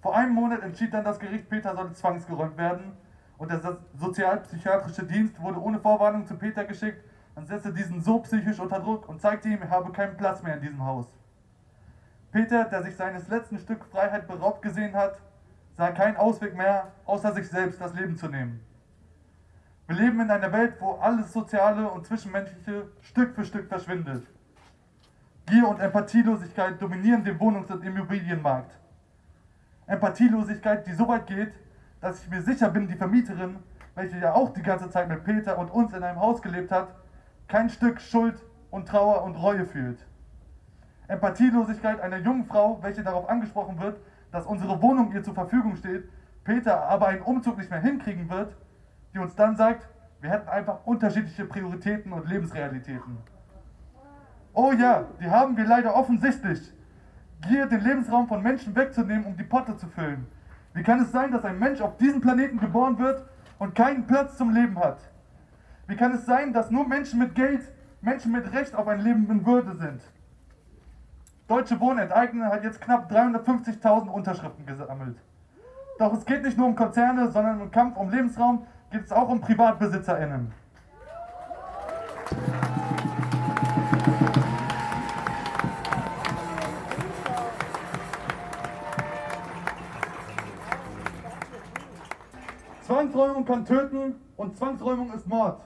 [0.00, 2.92] Vor einem Monat entschied dann das Gericht, Peter solle zwangsgeräumt werden
[3.36, 7.04] und der sozialpsychiatrische Dienst wurde ohne Vorwarnung zu Peter geschickt
[7.36, 10.54] und setzte diesen so psychisch unter Druck und zeigte ihm, er habe keinen Platz mehr
[10.54, 11.06] in diesem Haus.
[12.32, 15.18] Peter, der sich seines letzten Stück Freiheit beraubt gesehen hat,
[15.76, 18.60] sah keinen Ausweg mehr, außer sich selbst das Leben zu nehmen.
[19.88, 24.22] Wir leben in einer Welt, wo alles Soziale und Zwischenmenschliche Stück für Stück verschwindet.
[25.46, 28.70] Gier und Empathielosigkeit dominieren den Wohnungs- und Immobilienmarkt.
[29.86, 31.54] Empathielosigkeit, die so weit geht,
[32.02, 33.56] dass ich mir sicher bin, die Vermieterin,
[33.94, 36.88] welche ja auch die ganze Zeit mit Peter und uns in einem Haus gelebt hat,
[37.46, 40.04] kein Stück Schuld und Trauer und Reue fühlt.
[41.06, 43.98] Empathielosigkeit einer jungen Frau, welche darauf angesprochen wird,
[44.32, 46.10] dass unsere Wohnung ihr zur Verfügung steht,
[46.44, 48.54] Peter aber einen Umzug nicht mehr hinkriegen wird,
[49.12, 49.88] die uns dann sagt,
[50.20, 53.18] wir hätten einfach unterschiedliche Prioritäten und Lebensrealitäten.
[54.52, 56.72] Oh ja, die haben wir leider offensichtlich.
[57.42, 60.26] Gier, den Lebensraum von Menschen wegzunehmen, um die Potte zu füllen.
[60.74, 63.24] Wie kann es sein, dass ein Mensch auf diesem Planeten geboren wird
[63.58, 64.98] und keinen Platz zum Leben hat?
[65.86, 67.62] Wie kann es sein, dass nur Menschen mit Geld,
[68.00, 70.02] Menschen mit Recht auf ein Leben in Würde sind?
[71.46, 75.16] Deutsche Wohnen enteignen hat jetzt knapp 350.000 Unterschriften gesammelt.
[75.98, 79.28] Doch es geht nicht nur um Konzerne, sondern im Kampf um Lebensraum geht es auch
[79.28, 80.52] um PrivatbesitzerInnen.
[92.82, 95.60] Zwangsräumung kann töten und Zwangsräumung ist Mord.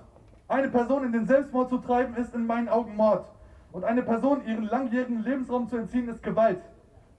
[0.49, 3.25] Eine Person in den Selbstmord zu treiben, ist in meinen Augen Mord.
[3.71, 6.61] Und eine Person ihren langjährigen Lebensraum zu entziehen, ist Gewalt.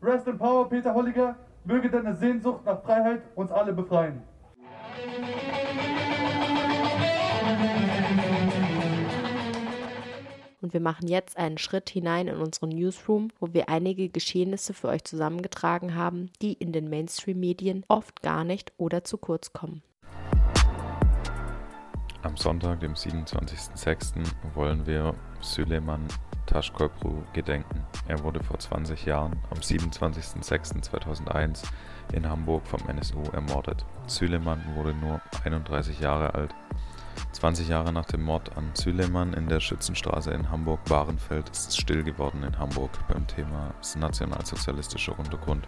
[0.01, 4.22] Rest in Power, Peter Holliger, möge deine Sehnsucht nach Freiheit uns alle befreien.
[10.64, 14.88] Und wir machen jetzt einen Schritt hinein in unseren Newsroom, wo wir einige Geschehnisse für
[14.88, 19.84] euch zusammengetragen haben, die in den Mainstream-Medien oft gar nicht oder zu kurz kommen.
[22.22, 26.07] Am Sonntag, dem 27.06., wollen wir Süleyman
[26.45, 27.86] Taschkopru gedenken.
[28.07, 31.66] Er wurde vor 20 Jahren, am 27.06.2001,
[32.14, 33.86] in Hamburg vom NSU ermordet.
[34.07, 36.55] Süleyman wurde nur 31 Jahre alt.
[37.34, 42.03] 20 Jahre nach dem Mord an Süleyman in der Schützenstraße in Hamburg-Bahrenfeld ist es still
[42.03, 45.68] geworden in Hamburg beim Thema nationalsozialistischer Untergrund.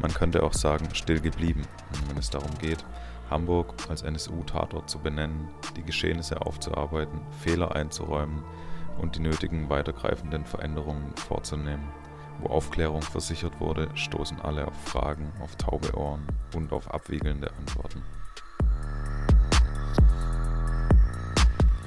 [0.00, 1.62] Man könnte auch sagen, still geblieben,
[2.08, 2.84] wenn es darum geht,
[3.28, 8.42] Hamburg als NSU-Tatort zu benennen, die Geschehnisse aufzuarbeiten, Fehler einzuräumen
[8.98, 11.88] und die nötigen weitergreifenden Veränderungen vorzunehmen.
[12.40, 18.02] Wo Aufklärung versichert wurde, stoßen alle auf Fragen, auf taube Ohren und auf abwiegelnde Antworten.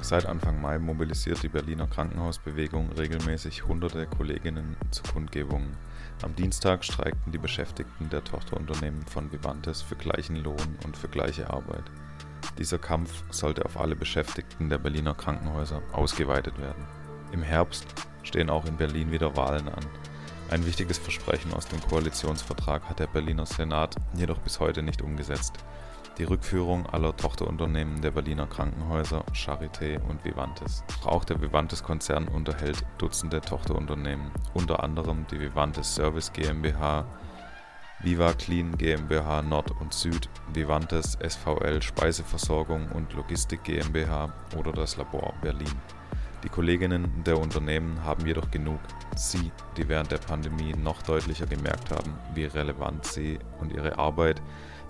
[0.06, 5.76] Seit Anfang Mai mobilisiert die Berliner Krankenhausbewegung regelmäßig hunderte Kolleginnen zu Kundgebungen.
[6.22, 11.50] Am Dienstag streikten die Beschäftigten der Tochterunternehmen von Vivantes für gleichen Lohn und für gleiche
[11.50, 11.82] Arbeit.
[12.56, 16.86] Dieser Kampf sollte auf alle Beschäftigten der Berliner Krankenhäuser ausgeweitet werden.
[17.32, 17.86] Im Herbst
[18.22, 19.86] stehen auch in Berlin wieder Wahlen an.
[20.50, 25.54] Ein wichtiges Versprechen aus dem Koalitionsvertrag hat der Berliner Senat jedoch bis heute nicht umgesetzt.
[26.18, 30.82] Die Rückführung aller Tochterunternehmen der Berliner Krankenhäuser Charité und Vivantes.
[31.04, 37.04] Auch der Vivantes-Konzern unterhält Dutzende Tochterunternehmen, unter anderem die Vivantes Service GmbH,
[38.00, 45.34] Viva Clean GmbH Nord und Süd, Vivantes SVL Speiseversorgung und Logistik GmbH oder das Labor
[45.42, 45.80] Berlin.
[46.42, 48.80] Die Kolleginnen der Unternehmen haben jedoch genug.
[49.16, 54.40] Sie, die während der Pandemie noch deutlicher gemerkt haben, wie relevant sie und ihre Arbeit,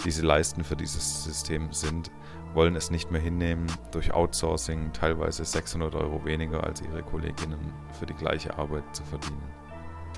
[0.05, 2.11] die sie leisten für dieses System sind,
[2.55, 8.07] wollen es nicht mehr hinnehmen, durch Outsourcing teilweise 600 Euro weniger als ihre Kolleginnen für
[8.07, 9.43] die gleiche Arbeit zu verdienen.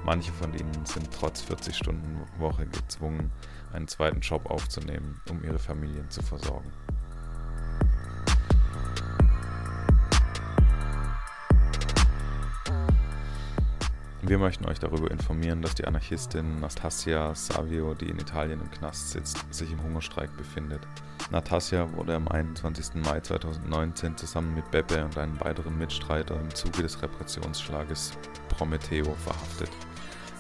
[0.05, 3.33] Manche von ihnen sind trotz 40-Stunden-Woche gezwungen,
[3.73, 6.71] einen zweiten Job aufzunehmen, um ihre Familien zu versorgen.
[14.29, 19.13] Wir möchten euch darüber informieren, dass die Anarchistin Nastasia Savio, die in Italien im Knast
[19.13, 20.87] sitzt, sich im Hungerstreik befindet.
[21.31, 22.97] Natasja wurde am 21.
[23.07, 28.19] Mai 2019 zusammen mit Beppe und einem weiteren Mitstreiter im Zuge des Repressionsschlages
[28.51, 29.71] Prometeo verhaftet.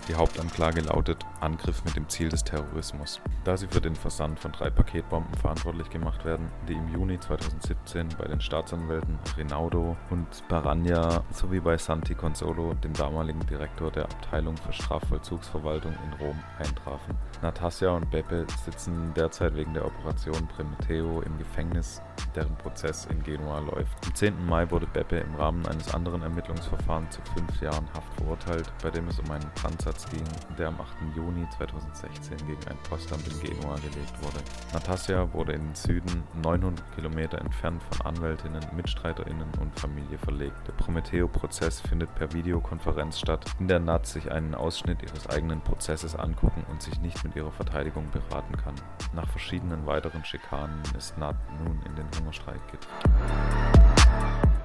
[0.08, 3.20] Die Hauptanklage lautet Angriff mit dem Ziel des Terrorismus.
[3.44, 8.08] Da sie für den Versand von drei Paketbomben verantwortlich gemacht werden, die im Juni 2017
[8.16, 14.56] bei den Staatsanwälten Rinaudo und Baragna sowie bei Santi Consolo, dem damaligen Direktor der Abteilung
[14.56, 17.14] für Strafvollzugsverwaltung in Rom, eintrafen.
[17.42, 22.00] Natasja und Beppe sitzen derzeit wegen der Operation Prometeo im Gefängnis,
[22.34, 24.06] deren Prozess in Genua läuft.
[24.06, 24.46] Am 10.
[24.46, 29.06] Mai wurde Beppe im Rahmen eines anderen Ermittlungsverfahrens zu fünf Jahren Haft verurteilt, bei dem
[29.08, 30.24] es um einen Brandsatz Einsatz ging,
[30.56, 31.16] der am 8.
[31.16, 34.38] Juni 2016 gegen ein Postamt in Genua gelegt wurde.
[34.72, 40.56] Natasja wurde in den Süden 900 Kilometer entfernt von Anwältinnen, MitstreiterInnen und Familie verlegt.
[40.66, 46.14] Der Prometeo-Prozess findet per Videokonferenz statt, in der Nat sich einen Ausschnitt ihres eigenen Prozesses
[46.14, 48.74] angucken und sich nicht mit ihrer Verteidigung beraten kann.
[49.14, 54.57] Nach verschiedenen weiteren Schikanen ist Nat nun in den Hungerstreik getreten.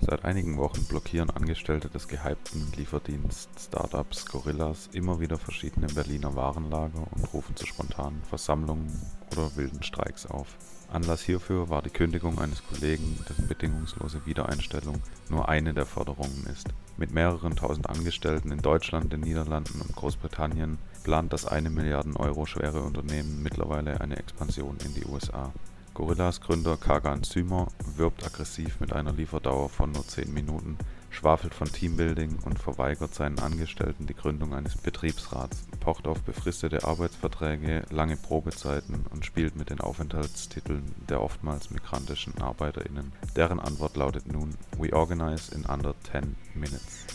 [0.00, 7.32] Seit einigen Wochen blockieren Angestellte des gehypten Lieferdienst-Startups Gorillas immer wieder verschiedene Berliner Warenlager und
[7.34, 8.86] rufen zu spontanen Versammlungen
[9.32, 10.56] oder wilden Streiks auf.
[10.90, 16.68] Anlass hierfür war die Kündigung eines Kollegen, dessen bedingungslose Wiedereinstellung nur eine der Forderungen ist.
[16.96, 22.46] Mit mehreren tausend Angestellten in Deutschland, den Niederlanden und Großbritannien plant das eine Milliarden Euro
[22.46, 25.52] schwere Unternehmen mittlerweile eine Expansion in die USA.
[25.98, 30.78] Gorillas Gründer Kagan Zymer wirbt aggressiv mit einer Lieferdauer von nur 10 Minuten,
[31.10, 37.82] schwafelt von Teambuilding und verweigert seinen Angestellten die Gründung eines Betriebsrats, pocht auf befristete Arbeitsverträge,
[37.90, 43.12] lange Probezeiten und spielt mit den Aufenthaltstiteln der oftmals migrantischen ArbeiterInnen.
[43.34, 47.06] Deren Antwort lautet nun: We organize in under 10 minutes.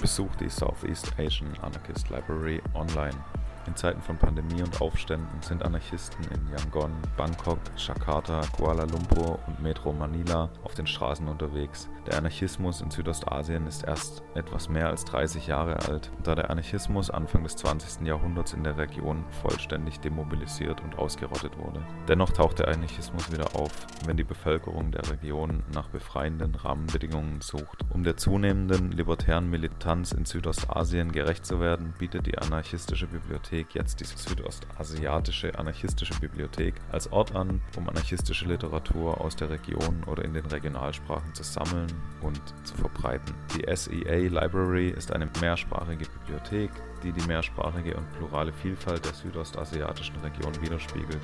[0.00, 3.18] Besucht die Southeast Asian Anarchist Library online
[3.66, 9.62] in Zeiten von Pandemie und Aufständen sind Anarchisten in Yangon, Bangkok, Jakarta, Kuala Lumpur und
[9.62, 11.88] Metro Manila auf den Straßen unterwegs.
[12.06, 17.10] Der Anarchismus in Südostasien ist erst etwas mehr als 30 Jahre alt, da der Anarchismus
[17.10, 18.06] Anfang des 20.
[18.06, 21.80] Jahrhunderts in der Region vollständig demobilisiert und ausgerottet wurde.
[22.08, 23.70] Dennoch taucht der Anarchismus wieder auf,
[24.06, 27.78] wenn die Bevölkerung der Region nach befreienden Rahmenbedingungen sucht.
[27.90, 33.74] Um der zunehmenden libertären Militanz in Südostasien gerecht zu werden, bietet die anarchistische Bibliothek Bibliothek
[33.74, 40.24] jetzt die Südostasiatische Anarchistische Bibliothek als Ort an, um anarchistische Literatur aus der Region oder
[40.24, 41.92] in den Regionalsprachen zu sammeln
[42.22, 43.34] und zu verbreiten.
[43.54, 46.70] Die SEA Library ist eine mehrsprachige Bibliothek,
[47.02, 51.20] die die mehrsprachige und plurale Vielfalt der südostasiatischen Region widerspiegelt.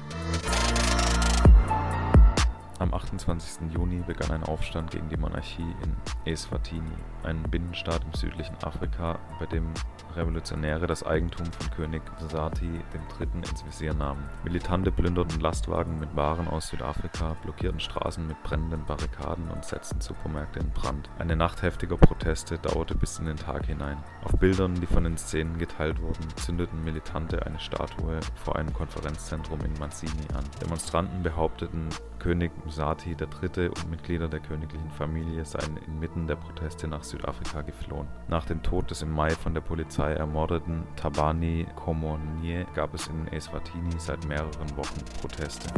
[2.80, 3.72] Am 28.
[3.72, 5.96] Juni begann ein Aufstand gegen die Monarchie in
[6.32, 6.92] Eswatini,
[7.24, 9.66] einem Binnenstaat im südlichen Afrika, bei dem
[10.14, 13.28] Revolutionäre das Eigentum von König Msati III.
[13.34, 14.22] ins Visier nahmen.
[14.44, 20.60] Militante plünderten Lastwagen mit Waren aus Südafrika, blockierten Straßen mit brennenden Barrikaden und setzten Supermärkte
[20.60, 21.10] in Brand.
[21.18, 23.98] Eine Nacht heftiger Proteste dauerte bis in den Tag hinein.
[24.22, 29.60] Auf Bildern, die von den Szenen geteilt wurden, zündeten Militante eine Statue vor einem Konferenzzentrum
[29.62, 30.44] in Mazzini an.
[30.62, 33.68] Demonstranten behaupteten, König Msati III.
[33.68, 38.06] und Mitglieder der königlichen Familie seien inmitten der Proteste nach Südafrika geflohen.
[38.28, 43.26] Nach dem Tod des im Mai von der Polizei ermordeten Tabani Komonie gab es in
[43.28, 45.70] Eswatini seit mehreren Wochen Proteste.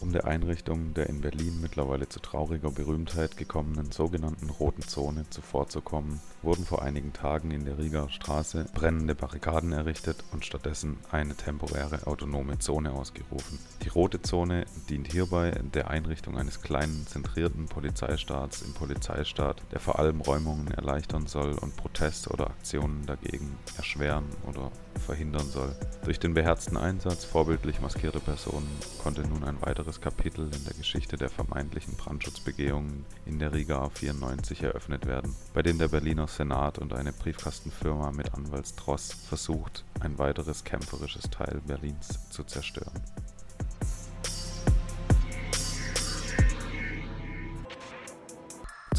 [0.00, 6.20] um der Einrichtung der in Berlin mittlerweile zu trauriger Berühmtheit gekommenen sogenannten Roten Zone zuvorzukommen,
[6.42, 12.06] wurden vor einigen Tagen in der Rieger Straße brennende Barrikaden errichtet und stattdessen eine temporäre
[12.06, 13.58] autonome Zone ausgerufen.
[13.82, 19.98] Die Rote Zone dient hierbei der Einrichtung eines kleinen, zentrierten Polizeistaats im Polizeistaat, der vor
[19.98, 25.74] allem Räumungen erleichtern soll und Proteste oder Aktionen dagegen erschweren oder verhindern soll.
[26.04, 28.68] Durch den beherzten Einsatz vorbildlich maskierter Personen
[29.02, 34.62] konnte nun ein weiteres Kapitel in der Geschichte der vermeintlichen Brandschutzbegehungen in der Riga 94
[34.62, 40.64] eröffnet werden, bei dem der Berliner Senat und eine Briefkastenfirma mit Anwaltstross versucht, ein weiteres
[40.64, 43.02] kämpferisches Teil Berlins zu zerstören.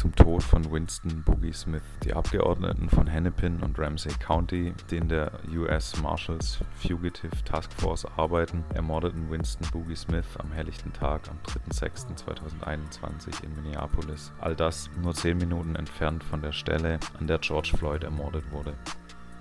[0.00, 1.82] Zum Tod von Winston Boogie Smith.
[2.04, 8.06] Die Abgeordneten von Hennepin und Ramsey County, die in der US Marshals Fugitive Task Force
[8.16, 11.36] arbeiten, ermordeten Winston Boogie Smith am helllichten Tag am
[11.70, 14.32] 3.6.2021 in Minneapolis.
[14.40, 18.72] All das nur 10 Minuten entfernt von der Stelle, an der George Floyd ermordet wurde.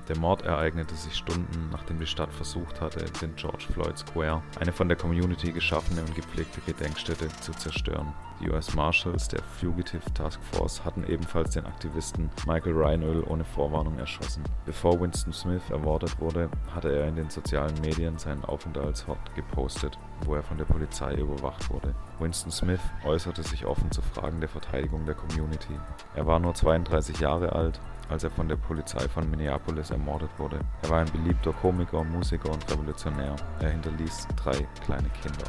[0.09, 4.73] Der Mord ereignete sich Stunden, nachdem die Stadt versucht hatte, den George Floyd Square, eine
[4.73, 8.13] von der Community geschaffene und gepflegte Gedenkstätte, zu zerstören.
[8.39, 13.97] Die US Marshals der Fugitive Task Force hatten ebenfalls den Aktivisten Michael Reinöl ohne Vorwarnung
[13.99, 14.43] erschossen.
[14.65, 20.35] Bevor Winston Smith ermordet wurde, hatte er in den sozialen Medien seinen Aufenthaltsort gepostet, wo
[20.35, 21.93] er von der Polizei überwacht wurde.
[22.19, 25.77] Winston Smith äußerte sich offen zu Fragen der Verteidigung der Community.
[26.15, 27.79] Er war nur 32 Jahre alt
[28.09, 30.59] als er von der Polizei von Minneapolis ermordet wurde.
[30.81, 33.35] Er war ein beliebter Komiker, Musiker und Revolutionär.
[33.59, 35.45] Er hinterließ drei kleine Kinder.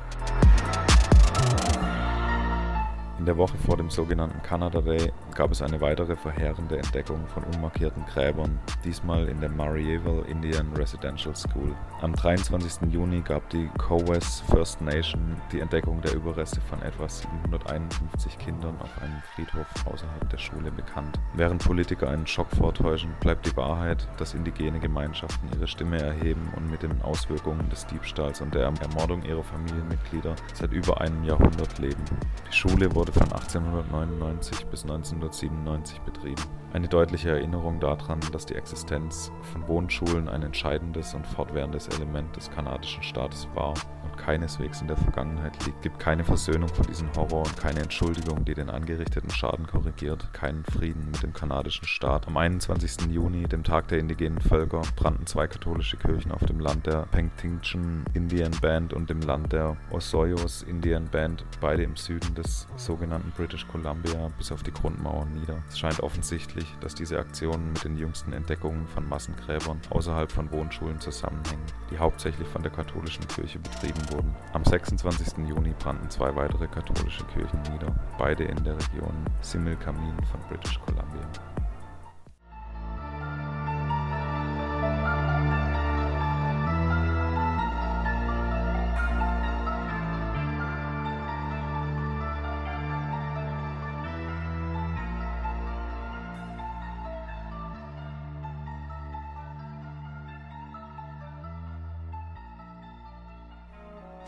[3.21, 7.45] In der Woche vor dem sogenannten Canada Day gab es eine weitere verheerende Entdeckung von
[7.45, 11.77] unmarkierten Gräbern, diesmal in der Marieville Indian Residential School.
[12.01, 12.91] Am 23.
[12.91, 19.03] Juni gab die Cowes First Nation die Entdeckung der Überreste von etwa 751 Kindern auf
[19.03, 21.21] einem Friedhof außerhalb der Schule bekannt.
[21.35, 26.71] Während Politiker einen Schock vortäuschen, bleibt die Wahrheit, dass indigene Gemeinschaften ihre Stimme erheben und
[26.71, 32.03] mit den Auswirkungen des Diebstahls und der Ermordung ihrer Familienmitglieder seit über einem Jahrhundert leben.
[32.51, 36.43] Die Schule wurde von 1899 bis 1997 betrieben.
[36.73, 42.51] Eine deutliche Erinnerung daran, dass die Existenz von Wohnschulen ein entscheidendes und fortwährendes Element des
[42.51, 43.75] kanadischen Staates war
[44.21, 48.55] keineswegs in der Vergangenheit liegt, gibt keine Versöhnung von diesem Horror und keine Entschuldigung, die
[48.55, 52.27] den angerichteten Schaden korrigiert, keinen Frieden mit dem kanadischen Staat.
[52.29, 53.11] Am 21.
[53.11, 58.05] Juni, dem Tag der indigenen Völker, brannten zwei katholische Kirchen auf dem Land der Penticton
[58.15, 63.67] Indian Band und dem Land der Osoyos Indian Band, beide im Süden des sogenannten British
[63.67, 65.63] Columbia, bis auf die Grundmauern nieder.
[65.69, 71.01] Es scheint offensichtlich, dass diese Aktionen mit den jüngsten Entdeckungen von Massengräbern außerhalb von Wohnschulen
[71.01, 74.35] zusammenhängen, die hauptsächlich von der katholischen Kirche betrieben wurden.
[74.53, 75.39] Am 26.
[75.49, 81.21] Juni brannten zwei weitere katholische Kirchen nieder, beide in der Region Similkameen von British Columbia.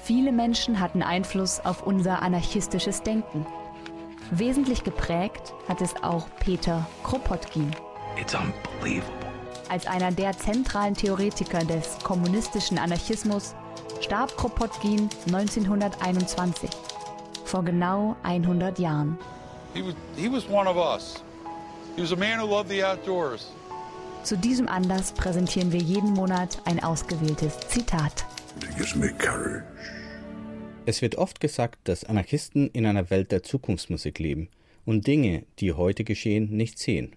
[0.04, 3.46] Viele Menschen hatten Einfluss auf unser anarchistisches Denken.
[4.32, 7.70] Wesentlich geprägt hat es auch Peter Kropotkin.
[8.20, 9.12] It's unbelievable.
[9.68, 13.54] Als einer der zentralen Theoretiker des kommunistischen Anarchismus
[14.00, 16.68] starb Kropotkin 1921,
[17.44, 19.16] vor genau 100 Jahren.
[19.72, 21.22] He was, he was one of us.
[21.94, 23.52] He was a man who loved the outdoors.
[24.24, 28.24] Zu diesem Anlass präsentieren wir jeden Monat ein ausgewähltes Zitat.
[30.86, 34.48] Es wird oft gesagt, dass Anarchisten in einer Welt der Zukunftsmusik leben
[34.84, 37.14] und Dinge, die heute geschehen, nicht sehen.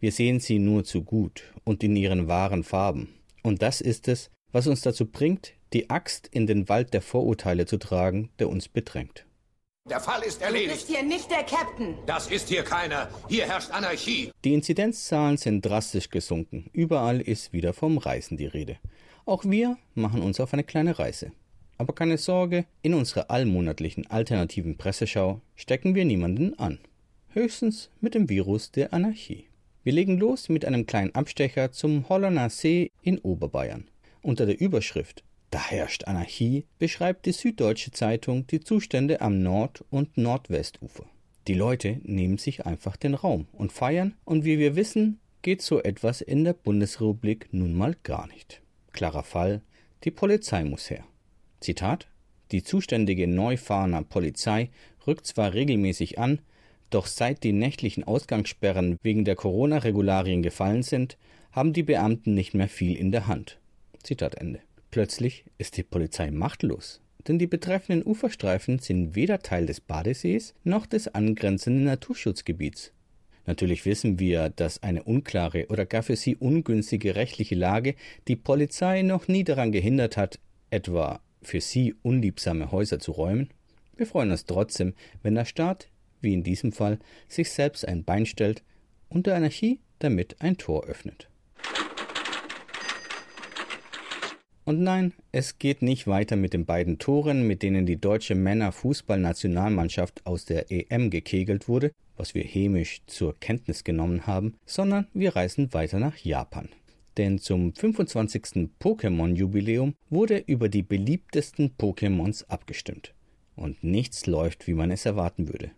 [0.00, 3.08] Wir sehen sie nur zu gut und in ihren wahren Farben.
[3.42, 7.66] Und das ist es, was uns dazu bringt, die Axt in den Wald der Vorurteile
[7.66, 9.26] zu tragen, der uns bedrängt.
[9.90, 10.70] Der Fall ist erledigt.
[10.70, 11.98] Du bist hier nicht der Captain.
[12.06, 13.08] Das ist hier keiner.
[13.28, 14.30] Hier herrscht Anarchie.
[14.42, 16.70] Die Inzidenzzahlen sind drastisch gesunken.
[16.72, 18.78] Überall ist wieder vom Reisen die Rede.
[19.26, 21.32] Auch wir machen uns auf eine kleine Reise.
[21.78, 26.78] Aber keine Sorge, in unserer allmonatlichen alternativen Presseschau stecken wir niemanden an.
[27.30, 29.46] Höchstens mit dem Virus der Anarchie.
[29.82, 33.88] Wir legen los mit einem kleinen Abstecher zum Hollerner See in Oberbayern.
[34.22, 40.16] Unter der Überschrift Da herrscht Anarchie beschreibt die Süddeutsche Zeitung die Zustände am Nord- und
[40.18, 41.06] Nordwestufer.
[41.48, 45.82] Die Leute nehmen sich einfach den Raum und feiern, und wie wir wissen, geht so
[45.82, 48.63] etwas in der Bundesrepublik nun mal gar nicht.
[48.94, 49.60] Klarer Fall,
[50.04, 51.04] die Polizei muss her.
[51.60, 52.06] Zitat
[52.52, 54.70] Die zuständige Neufahrener Polizei
[55.06, 56.38] rückt zwar regelmäßig an,
[56.90, 61.18] doch seit die nächtlichen Ausgangssperren wegen der Corona-Regularien gefallen sind,
[61.50, 63.58] haben die Beamten nicht mehr viel in der Hand.
[64.04, 64.60] Zitat Ende.
[64.92, 70.86] Plötzlich ist die Polizei machtlos, denn die betreffenden Uferstreifen sind weder Teil des Badesees noch
[70.86, 72.92] des angrenzenden Naturschutzgebiets.
[73.46, 77.94] Natürlich wissen wir, dass eine unklare oder gar für sie ungünstige rechtliche Lage
[78.26, 80.38] die Polizei noch nie daran gehindert hat,
[80.70, 83.50] etwa für sie unliebsame Häuser zu räumen.
[83.96, 85.88] Wir freuen uns trotzdem, wenn der Staat,
[86.20, 88.62] wie in diesem Fall, sich selbst ein Bein stellt
[89.08, 91.28] und der Anarchie damit ein Tor öffnet.
[94.64, 100.24] Und nein, es geht nicht weiter mit den beiden Toren, mit denen die deutsche Männerfußballnationalmannschaft
[100.24, 105.74] aus der EM gekegelt wurde, was wir hämisch zur Kenntnis genommen haben, sondern wir reisen
[105.74, 106.70] weiter nach Japan.
[107.18, 108.70] Denn zum 25.
[108.80, 113.14] Pokémon-Jubiläum wurde über die beliebtesten Pokémons abgestimmt.
[113.56, 115.70] Und nichts läuft, wie man es erwarten würde.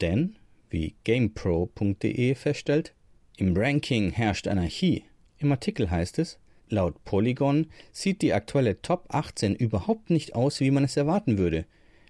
[0.00, 0.36] Denn,
[0.70, 2.94] wie GamePro.de feststellt,
[3.36, 5.04] im Ranking herrscht Anarchie.
[5.38, 6.38] Im Artikel heißt es,
[6.68, 11.66] Laut Polygon sieht die aktuelle Top 18 überhaupt nicht aus, wie man es erwarten würde.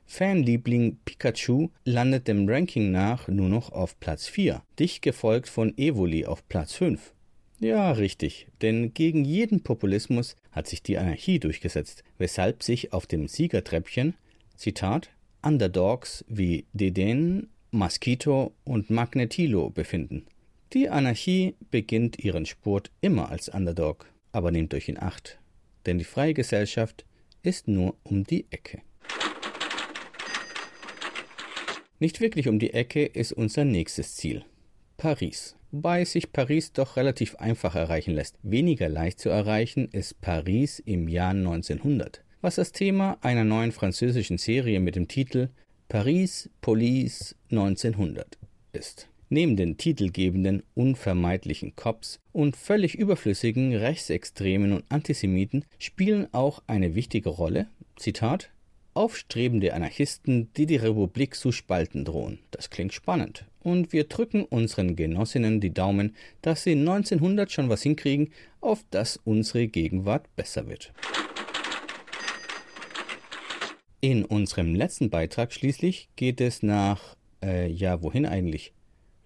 [0.06, 6.26] Fanliebling Pikachu landet dem Ranking nach nur noch auf Platz 4, dicht gefolgt von Evoli
[6.26, 7.12] auf Platz 5.
[7.60, 13.28] Ja, richtig, denn gegen jeden Populismus hat sich die Anarchie durchgesetzt, weshalb sich auf dem
[13.28, 14.14] Siegertreppchen,
[14.56, 15.10] Zitat,
[15.42, 20.26] Underdogs wie Deden, Mosquito und Magnetilo befinden.
[20.72, 24.06] Die Anarchie beginnt ihren Sport immer als Underdog.
[24.34, 25.38] Aber nehmt euch in Acht,
[25.86, 27.06] denn die freie Gesellschaft
[27.44, 28.82] ist nur um die Ecke.
[32.00, 34.44] Nicht wirklich um die Ecke ist unser nächstes Ziel.
[34.96, 35.54] Paris.
[35.70, 38.36] Wobei sich Paris doch relativ einfach erreichen lässt.
[38.42, 44.38] Weniger leicht zu erreichen ist Paris im Jahr 1900, was das Thema einer neuen französischen
[44.38, 45.50] Serie mit dem Titel
[45.88, 48.36] Paris Police 1900
[48.72, 49.08] ist.
[49.34, 57.30] Neben den titelgebenden unvermeidlichen Cops und völlig überflüssigen Rechtsextremen und Antisemiten spielen auch eine wichtige
[57.30, 57.66] Rolle,
[57.96, 58.50] Zitat,
[58.94, 62.38] aufstrebende Anarchisten, die die Republik zu spalten drohen.
[62.52, 63.44] Das klingt spannend.
[63.58, 68.30] Und wir drücken unseren Genossinnen die Daumen, dass sie 1900 schon was hinkriegen,
[68.60, 70.92] auf das unsere Gegenwart besser wird.
[74.00, 78.72] In unserem letzten Beitrag schließlich geht es nach, äh, ja, wohin eigentlich?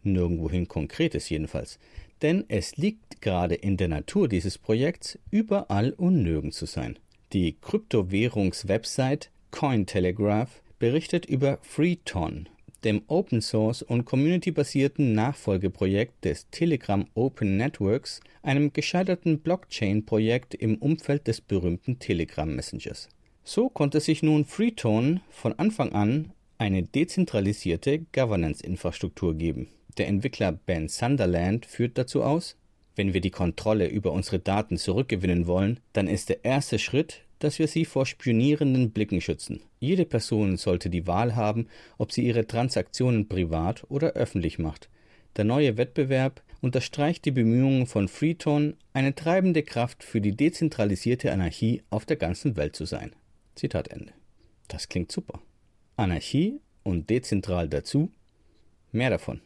[0.03, 1.79] Nirgendwohin Konkretes jedenfalls.
[2.23, 6.99] Denn es liegt gerade in der Natur dieses Projekts, überall und nirgends zu sein.
[7.33, 12.49] Die Kryptowährungswebsite Cointelegraph berichtet über Freeton,
[12.85, 21.27] dem Open Source und Community-basierten Nachfolgeprojekt des Telegram Open Networks, einem gescheiterten Blockchain-Projekt im Umfeld
[21.27, 23.09] des berühmten Telegram Messengers.
[23.45, 29.69] So konnte sich nun Freeton von Anfang an eine dezentralisierte Governance-Infrastruktur geben.
[29.99, 32.57] Der Entwickler Ben Sunderland führt dazu aus,
[32.95, 37.59] wenn wir die Kontrolle über unsere Daten zurückgewinnen wollen, dann ist der erste Schritt, dass
[37.59, 39.61] wir sie vor spionierenden Blicken schützen.
[39.79, 44.89] Jede Person sollte die Wahl haben, ob sie ihre Transaktionen privat oder öffentlich macht.
[45.37, 51.83] Der neue Wettbewerb unterstreicht die Bemühungen von Freeton, eine treibende Kraft für die dezentralisierte Anarchie
[51.91, 53.13] auf der ganzen Welt zu sein.
[53.55, 54.13] Zitat Ende.
[54.67, 55.41] Das klingt super.
[55.97, 58.11] Anarchie und dezentral dazu.
[58.91, 59.41] Mehr davon.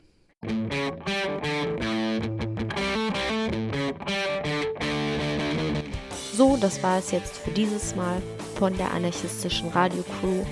[6.32, 8.22] So, das war es jetzt für dieses Mal
[8.56, 10.44] von der anarchistischen Radiocrew.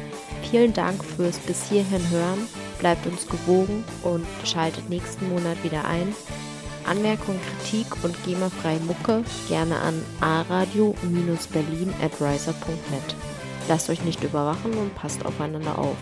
[0.49, 2.47] Vielen Dank fürs bis hierhin hören.
[2.79, 6.15] Bleibt uns gewogen und schaltet nächsten Monat wieder ein.
[6.87, 13.17] Anmerkung, Kritik und GEMA-freie Mucke gerne an aradio-berlin at riser.net.
[13.69, 15.97] Lasst euch nicht überwachen und passt aufeinander auf.